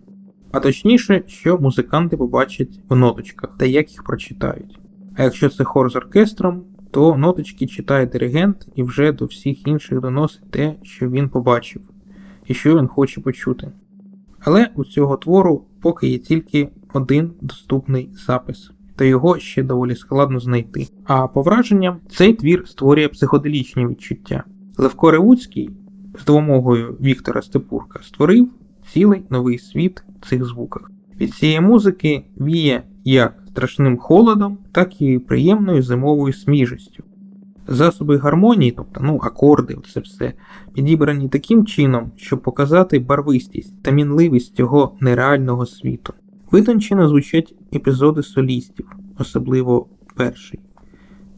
а 0.52 0.60
точніше, 0.60 1.24
що 1.28 1.58
музиканти 1.58 2.18
побачать 2.18 2.80
в 2.90 2.96
ноточках 2.96 3.58
та 3.58 3.66
як 3.66 3.92
їх 3.92 4.04
прочитають. 4.04 4.80
А 5.16 5.24
якщо 5.24 5.50
це 5.50 5.64
хор 5.64 5.92
з 5.92 5.96
оркестром, 5.96 6.64
то 6.92 7.18
ноточки 7.18 7.68
читає 7.68 8.06
диригент 8.06 8.68
і 8.76 8.84
вже 8.84 9.12
до 9.12 9.26
всіх 9.26 9.68
інших 9.68 10.00
доносить 10.00 10.52
те, 10.52 10.76
що 10.84 11.10
він 11.10 11.30
побачив, 11.30 11.82
і 12.46 12.54
що 12.54 12.78
він 12.78 12.88
хоче 12.88 13.22
почути. 13.22 13.72
Але 14.40 14.70
у 14.76 14.86
цього 14.86 15.18
твору 15.18 15.66
поки 15.82 16.08
є 16.08 16.18
тільки 16.18 16.70
один 16.94 17.32
доступний 17.42 18.10
запис, 18.28 18.72
та 18.96 19.06
його 19.06 19.40
ще 19.40 19.64
доволі 19.64 19.96
складно 19.96 20.40
знайти. 20.40 20.88
А 21.06 21.28
по 21.28 21.42
враженням, 21.42 22.00
цей 22.10 22.34
твір 22.34 22.68
створює 22.68 23.08
психоделічні 23.08 23.88
відчуття. 23.88 24.44
Левко 24.78 25.12
Ревуцький 25.12 25.70
з 26.20 26.26
допомогою 26.26 26.98
Віктора 27.02 27.42
Степурка 27.42 28.00
створив 28.04 28.50
цілий 28.94 29.24
новий 29.30 29.60
світ 29.60 30.04
в 30.22 30.30
цих 30.30 30.46
звуках. 30.46 30.92
Від 31.20 31.34
цієї 31.34 31.62
музики 31.62 32.24
віє 32.42 32.84
як 33.06 33.44
страшним 33.48 33.98
холодом, 33.98 34.58
так 34.72 35.02
і 35.02 35.20
приємною 35.20 35.82
зимовою 35.82 36.34
сміжістю. 36.34 37.04
Засоби 37.68 38.18
гармонії, 38.18 38.72
тобто 38.72 39.02
ну, 39.04 39.20
акорди, 39.24 39.78
це 39.94 40.00
все, 40.00 40.34
підібрані 40.74 41.30
таким 41.30 41.66
чином, 41.66 42.12
щоб 42.16 42.42
показати 42.42 43.00
барвистість 43.00 43.84
та 43.84 43.92
мінливість 43.92 44.56
цього 44.56 44.98
нереального 45.00 45.66
світу. 45.66 46.14
Витончено 46.52 47.08
звучать 47.08 47.56
епізоди 47.74 48.24
солістів, 48.24 48.86
особливо 49.20 49.88
перший, 50.16 50.60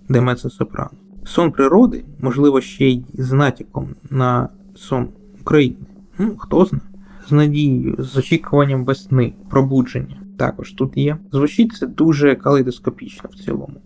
де 0.09 0.21
мецо 0.21 0.49
сопрано. 0.49 0.91
Сон 1.25 1.51
природи, 1.51 2.05
можливо, 2.19 2.61
ще 2.61 2.85
й 2.85 3.05
з 3.13 3.31
натяком 3.31 3.87
на 4.09 4.49
сон 4.75 5.07
України. 5.41 5.77
Ну, 6.17 6.35
хто 6.37 6.65
знає, 6.65 6.88
з 7.29 7.31
надією, 7.31 7.95
з 7.99 8.17
очікуванням 8.17 8.85
весни, 8.85 9.33
пробудження 9.49 10.21
також 10.37 10.71
тут 10.71 10.97
є. 10.97 11.17
Звучить 11.31 11.73
це 11.73 11.87
дуже 11.87 12.35
калейдоскопічно 12.35 13.29
в 13.33 13.35
цілому. 13.35 13.81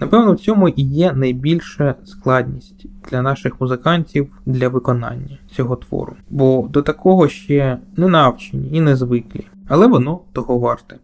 Напевно, 0.00 0.32
в 0.32 0.38
цьому 0.38 0.68
і 0.68 0.82
є 0.82 1.12
найбільша 1.12 1.94
складність 2.04 2.86
для 3.10 3.22
наших 3.22 3.60
музикантів 3.60 4.40
для 4.46 4.68
виконання 4.68 5.38
цього 5.50 5.76
твору, 5.76 6.16
бо 6.30 6.68
до 6.70 6.82
такого 6.82 7.28
ще 7.28 7.78
не 7.96 8.08
навчені 8.08 8.68
і 8.72 8.80
не 8.80 8.96
звиклі, 8.96 9.46
але 9.68 9.86
воно 9.86 10.20
того 10.32 10.58
варте. 10.58 10.98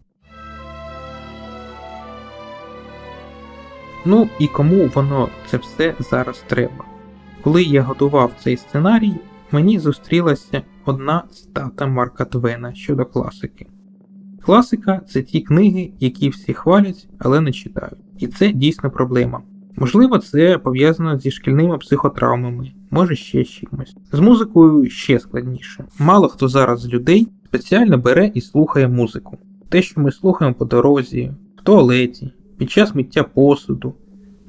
Ну 4.05 4.29
і 4.39 4.47
кому 4.47 4.89
воно 4.95 5.29
це 5.47 5.57
все 5.57 5.93
зараз 5.99 6.43
треба? 6.47 6.85
Коли 7.41 7.63
я 7.63 7.81
готував 7.81 8.31
цей 8.43 8.57
сценарій, 8.57 9.15
мені 9.51 9.79
зустрілася 9.79 10.61
одна 10.85 11.23
цитата 11.31 11.87
Марка 11.87 12.25
Твена 12.25 12.73
щодо 12.73 13.05
класики. 13.05 13.67
Класика 14.41 15.01
це 15.09 15.21
ті 15.21 15.41
книги, 15.41 15.91
які 15.99 16.29
всі 16.29 16.53
хвалять, 16.53 17.07
але 17.19 17.41
не 17.41 17.51
читають. 17.51 17.99
І 18.17 18.27
це 18.27 18.51
дійсно 18.51 18.91
проблема. 18.91 19.41
Можливо, 19.77 20.17
це 20.17 20.57
пов'язано 20.57 21.19
зі 21.19 21.31
шкільними 21.31 21.77
психотравмами, 21.77 22.71
може 22.91 23.15
ще 23.15 23.43
з 23.43 23.47
чимось. 23.47 23.95
З 24.11 24.19
музикою 24.19 24.89
ще 24.89 25.19
складніше. 25.19 25.85
Мало 25.99 26.27
хто 26.27 26.47
зараз 26.47 26.81
з 26.81 26.87
людей 26.87 27.27
спеціально 27.45 27.97
бере 27.97 28.31
і 28.33 28.41
слухає 28.41 28.87
музику. 28.87 29.37
Те, 29.69 29.81
що 29.81 30.01
ми 30.01 30.11
слухаємо 30.11 30.55
по 30.55 30.65
дорозі, 30.65 31.31
в 31.57 31.63
туалеті, 31.63 32.33
під 32.57 32.71
час 32.71 32.95
миття 32.95 33.23
посуду. 33.23 33.93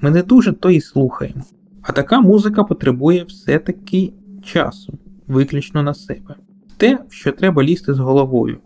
Ми 0.01 0.11
не 0.11 0.23
дуже 0.23 0.53
то 0.53 0.71
і 0.71 0.81
слухаємо. 0.81 1.43
А 1.83 1.93
така 1.93 2.21
музика 2.21 2.65
потребує 2.65 3.25
все-таки 3.25 4.13
часу, 4.47 4.99
виключно 5.27 5.83
на 5.83 5.95
себе. 5.95 6.35
Те, 6.77 6.99
в 7.09 7.13
що 7.13 7.33
треба 7.33 7.63
лізти 7.63 7.95
з 7.95 7.99
головою, 7.99 8.59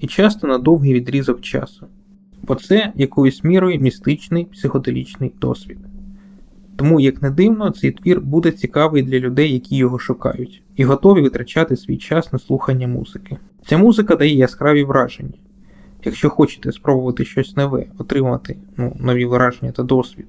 і 0.00 0.06
часто 0.06 0.46
на 0.46 0.58
довгий 0.58 0.94
відрізок 0.94 1.40
часу, 1.40 1.86
бо 2.42 2.54
це 2.54 2.92
якоюсь 2.94 3.44
мірою 3.44 3.80
містичний 3.80 4.44
психоделічний 4.44 5.32
досвід. 5.40 5.78
Тому, 6.76 7.00
як 7.00 7.22
не 7.22 7.30
дивно, 7.30 7.70
цей 7.70 7.90
твір 7.90 8.20
буде 8.20 8.50
цікавий 8.50 9.02
для 9.02 9.18
людей, 9.18 9.52
які 9.52 9.76
його 9.76 9.98
шукають, 9.98 10.62
і 10.76 10.84
готові 10.84 11.20
витрачати 11.20 11.76
свій 11.76 11.96
час 11.96 12.32
на 12.32 12.38
слухання 12.38 12.88
музики. 12.88 13.36
Ця 13.66 13.78
музика 13.78 14.16
дає 14.16 14.34
яскраві 14.34 14.84
враження. 14.84 15.38
Якщо 16.04 16.30
хочете 16.30 16.72
спробувати 16.72 17.24
щось 17.24 17.56
нове, 17.56 17.86
отримати 17.98 18.56
ну, 18.76 18.96
нові 19.00 19.24
враження 19.24 19.72
та 19.72 19.82
досвід, 19.82 20.26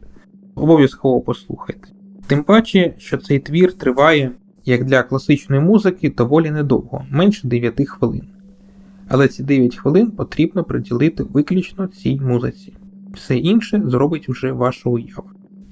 обов'язково 0.55 1.21
послухайте. 1.21 1.87
Тим 2.27 2.43
паче, 2.43 2.93
що 2.97 3.17
цей 3.17 3.39
твір 3.39 3.73
триває, 3.73 4.31
як 4.65 4.85
для 4.85 5.03
класичної 5.03 5.61
музики, 5.61 6.13
доволі 6.17 6.51
недовго, 6.51 7.05
менше 7.09 7.47
9 7.47 7.87
хвилин. 7.87 8.23
Але 9.07 9.27
ці 9.27 9.43
9 9.43 9.75
хвилин 9.75 10.11
потрібно 10.11 10.63
приділити 10.63 11.23
виключно 11.23 11.87
цій 11.87 12.19
музиці. 12.19 12.73
Все 13.13 13.37
інше 13.37 13.81
зробить 13.85 14.29
уже 14.29 14.51
ваша 14.51 14.89
уява. 14.89 15.23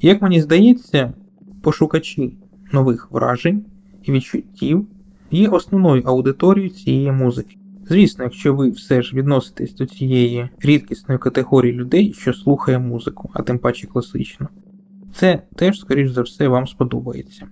Як 0.01 0.21
мені 0.21 0.41
здається, 0.41 1.13
пошукачі 1.61 2.37
нових 2.71 3.11
вражень 3.11 3.65
і 4.03 4.11
відчуттів 4.11 4.87
є 5.31 5.47
основною 5.47 6.03
аудиторією 6.05 6.69
цієї 6.69 7.11
музики. 7.11 7.57
Звісно, 7.89 8.23
якщо 8.23 8.55
ви 8.55 8.69
все 8.69 9.01
ж 9.01 9.15
відноситесь 9.15 9.75
до 9.75 9.85
цієї 9.85 10.49
рідкісної 10.59 11.19
категорії 11.19 11.73
людей, 11.73 12.13
що 12.13 12.33
слухає 12.33 12.79
музику, 12.79 13.29
а 13.33 13.41
тим 13.41 13.59
паче 13.59 13.87
класично, 13.87 14.47
це 15.15 15.41
теж, 15.55 15.79
скоріш 15.79 16.11
за 16.11 16.21
все, 16.21 16.47
вам 16.47 16.67
сподобається. 16.67 17.47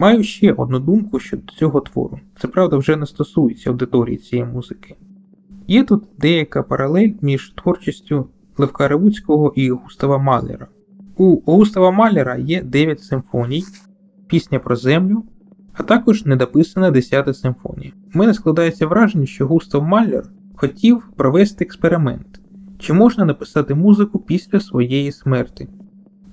Маю 0.00 0.22
ще 0.22 0.52
одну 0.52 0.78
думку 0.78 1.18
щодо 1.18 1.42
цього 1.52 1.80
твору. 1.80 2.20
Це 2.40 2.48
правда 2.48 2.76
вже 2.76 2.96
не 2.96 3.06
стосується 3.06 3.70
аудиторії 3.70 4.16
цієї 4.16 4.48
музики. 4.48 4.96
Є 5.68 5.84
тут 5.84 6.04
деяка 6.18 6.62
паралель 6.62 7.10
між 7.22 7.50
творчістю 7.50 8.26
Левка 8.58 8.88
Ревуцького 8.88 9.52
і 9.56 9.70
Густава 9.70 10.18
Малера. 10.18 10.66
У 11.16 11.52
Густава 11.52 11.90
Малера 11.90 12.36
є 12.36 12.62
9 12.62 13.00
симфоній, 13.00 13.64
пісня 14.26 14.58
про 14.58 14.76
землю, 14.76 15.24
а 15.72 15.82
також 15.82 16.26
недописана 16.26 16.90
10 16.90 17.36
симфонія. 17.36 17.92
У 18.14 18.18
мене 18.18 18.34
складається 18.34 18.86
враження, 18.86 19.26
що 19.26 19.46
Густав 19.46 19.82
Маллер 19.82 20.24
хотів 20.56 21.08
провести 21.16 21.64
експеримент, 21.64 22.40
чи 22.78 22.92
можна 22.92 23.24
написати 23.24 23.74
музику 23.74 24.18
після 24.18 24.60
своєї 24.60 25.12
смерти. 25.12 25.68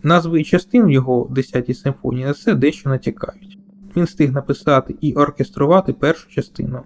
Назви 0.04 0.44
частин 0.44 0.86
в 0.86 0.92
його 0.92 1.28
10 1.32 1.78
симфонії 1.78 2.26
на 2.26 2.34
це 2.34 2.56
дещо 2.56 2.90
натякають. 2.90 3.57
Він 3.96 4.04
встиг 4.04 4.32
написати 4.32 4.96
і 5.02 5.14
оркеструвати 5.14 5.94
першу 5.94 6.30
частину. 6.30 6.80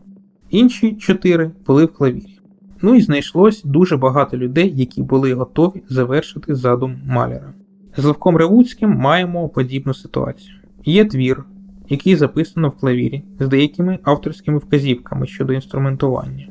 Інші 0.49 0.93
чотири 0.93 1.51
були 1.67 1.85
в 1.85 1.93
клавірі. 1.93 2.39
Ну 2.81 2.95
і 2.95 3.01
знайшлось 3.01 3.63
дуже 3.63 3.97
багато 3.97 4.37
людей, 4.37 4.73
які 4.75 5.03
були 5.03 5.33
готові 5.33 5.83
завершити 5.89 6.55
задум 6.55 7.01
Малера. 7.05 7.53
З 7.97 8.03
Левком 8.03 8.37
Ревуцьким 8.37 8.89
маємо 8.89 9.49
подібну 9.49 9.93
ситуацію. 9.93 10.55
Є 10.85 11.05
твір, 11.05 11.43
який 11.89 12.15
записано 12.15 12.69
в 12.69 12.71
клавірі 12.71 13.23
з 13.39 13.47
деякими 13.47 13.99
авторськими 14.03 14.57
вказівками 14.57 15.27
щодо 15.27 15.53
інструментування. 15.53 16.47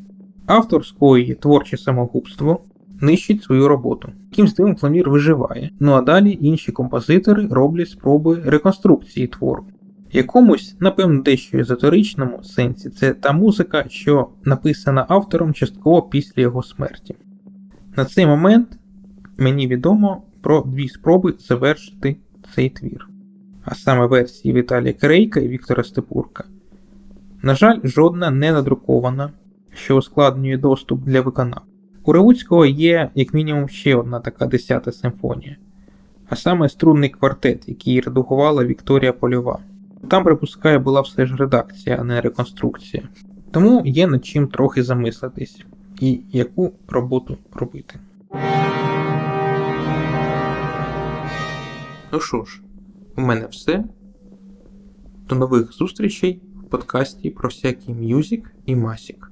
Автор 0.47 0.87
скоює 0.87 1.35
творче 1.35 1.77
самогубство, 1.77 2.61
нищить 3.01 3.43
свою 3.43 3.69
роботу. 3.69 4.13
Якимсь 4.31 4.55
дивом 4.55 4.77
клавір 4.77 5.11
виживає, 5.11 5.71
ну 5.81 5.93
а 5.93 6.03
далі 6.03 6.39
інші 6.41 6.73
композитори 6.73 7.49
роблять 7.51 7.89
спроби 7.89 8.43
реконструкції 8.45 9.27
твору. 9.27 9.65
Якомусь, 10.13 10.77
напевно, 10.81 11.23
дещо 11.23 11.59
езотеричному 11.59 12.43
сенсі 12.43 12.91
це 12.91 13.15
та 13.15 13.33
музика, 13.33 13.85
що 13.89 14.29
написана 14.45 15.07
автором 15.09 15.55
частково 15.55 16.03
після 16.03 16.43
його 16.43 16.63
смерті. 16.63 17.15
На 17.97 18.05
цей 18.05 18.27
момент 18.27 18.79
мені 19.39 19.67
відомо 19.67 20.23
про 20.41 20.63
дві 20.67 20.89
спроби 20.89 21.35
завершити 21.39 22.17
цей 22.55 22.71
твір, 22.71 23.09
а 23.65 23.75
саме 23.75 24.07
версії 24.07 24.55
Віталія 24.55 24.93
Крейка 24.93 25.41
і 25.41 25.49
Віктора 25.49 25.85
Степурка. 25.85 26.45
На 27.43 27.55
жаль, 27.55 27.79
жодна 27.85 28.31
не 28.31 28.53
надрукована, 28.53 29.31
що 29.75 29.97
ускладнює 29.97 30.57
доступ 30.57 31.05
для 31.05 31.21
виконавця. 31.21 31.67
У 32.05 32.13
Ревуцького 32.13 32.67
є 32.67 33.11
як 33.15 33.35
мінімум 33.35 33.69
ще 33.69 33.97
одна 33.97 34.21
така 34.21 34.47
десята 34.47 34.93
симфонія, 34.93 35.57
а 36.29 36.37
саме 36.37 36.69
струнний 36.69 37.11
квартет, 37.11 37.69
який 37.69 38.01
редагувала 38.01 38.65
Вікторія 38.65 39.13
Польова. 39.13 39.59
Там, 40.09 40.25
припускаю, 40.25 40.81
була 40.81 41.01
все 41.01 41.27
ж 41.27 41.37
редакція, 41.37 41.97
а 42.01 42.05
не 42.05 42.21
реконструкція. 42.21 43.03
Тому 43.51 43.83
є 43.87 44.07
над 44.07 44.25
чим 44.25 44.49
трохи 44.49 44.83
замислитись 44.83 45.65
і 46.01 46.21
яку 46.33 46.73
роботу 46.89 47.37
робити. 47.53 47.99
Ну 52.13 52.21
що 52.21 52.45
ж, 52.45 52.63
у 53.17 53.21
мене 53.21 53.47
все. 53.47 53.85
До 55.29 55.35
нових 55.35 55.73
зустрічей 55.73 56.43
в 56.57 56.63
подкасті 56.63 57.31
про 57.31 57.49
всякий 57.49 57.95
м'юзик 57.95 58.55
і 58.67 58.77
масік. 58.77 59.30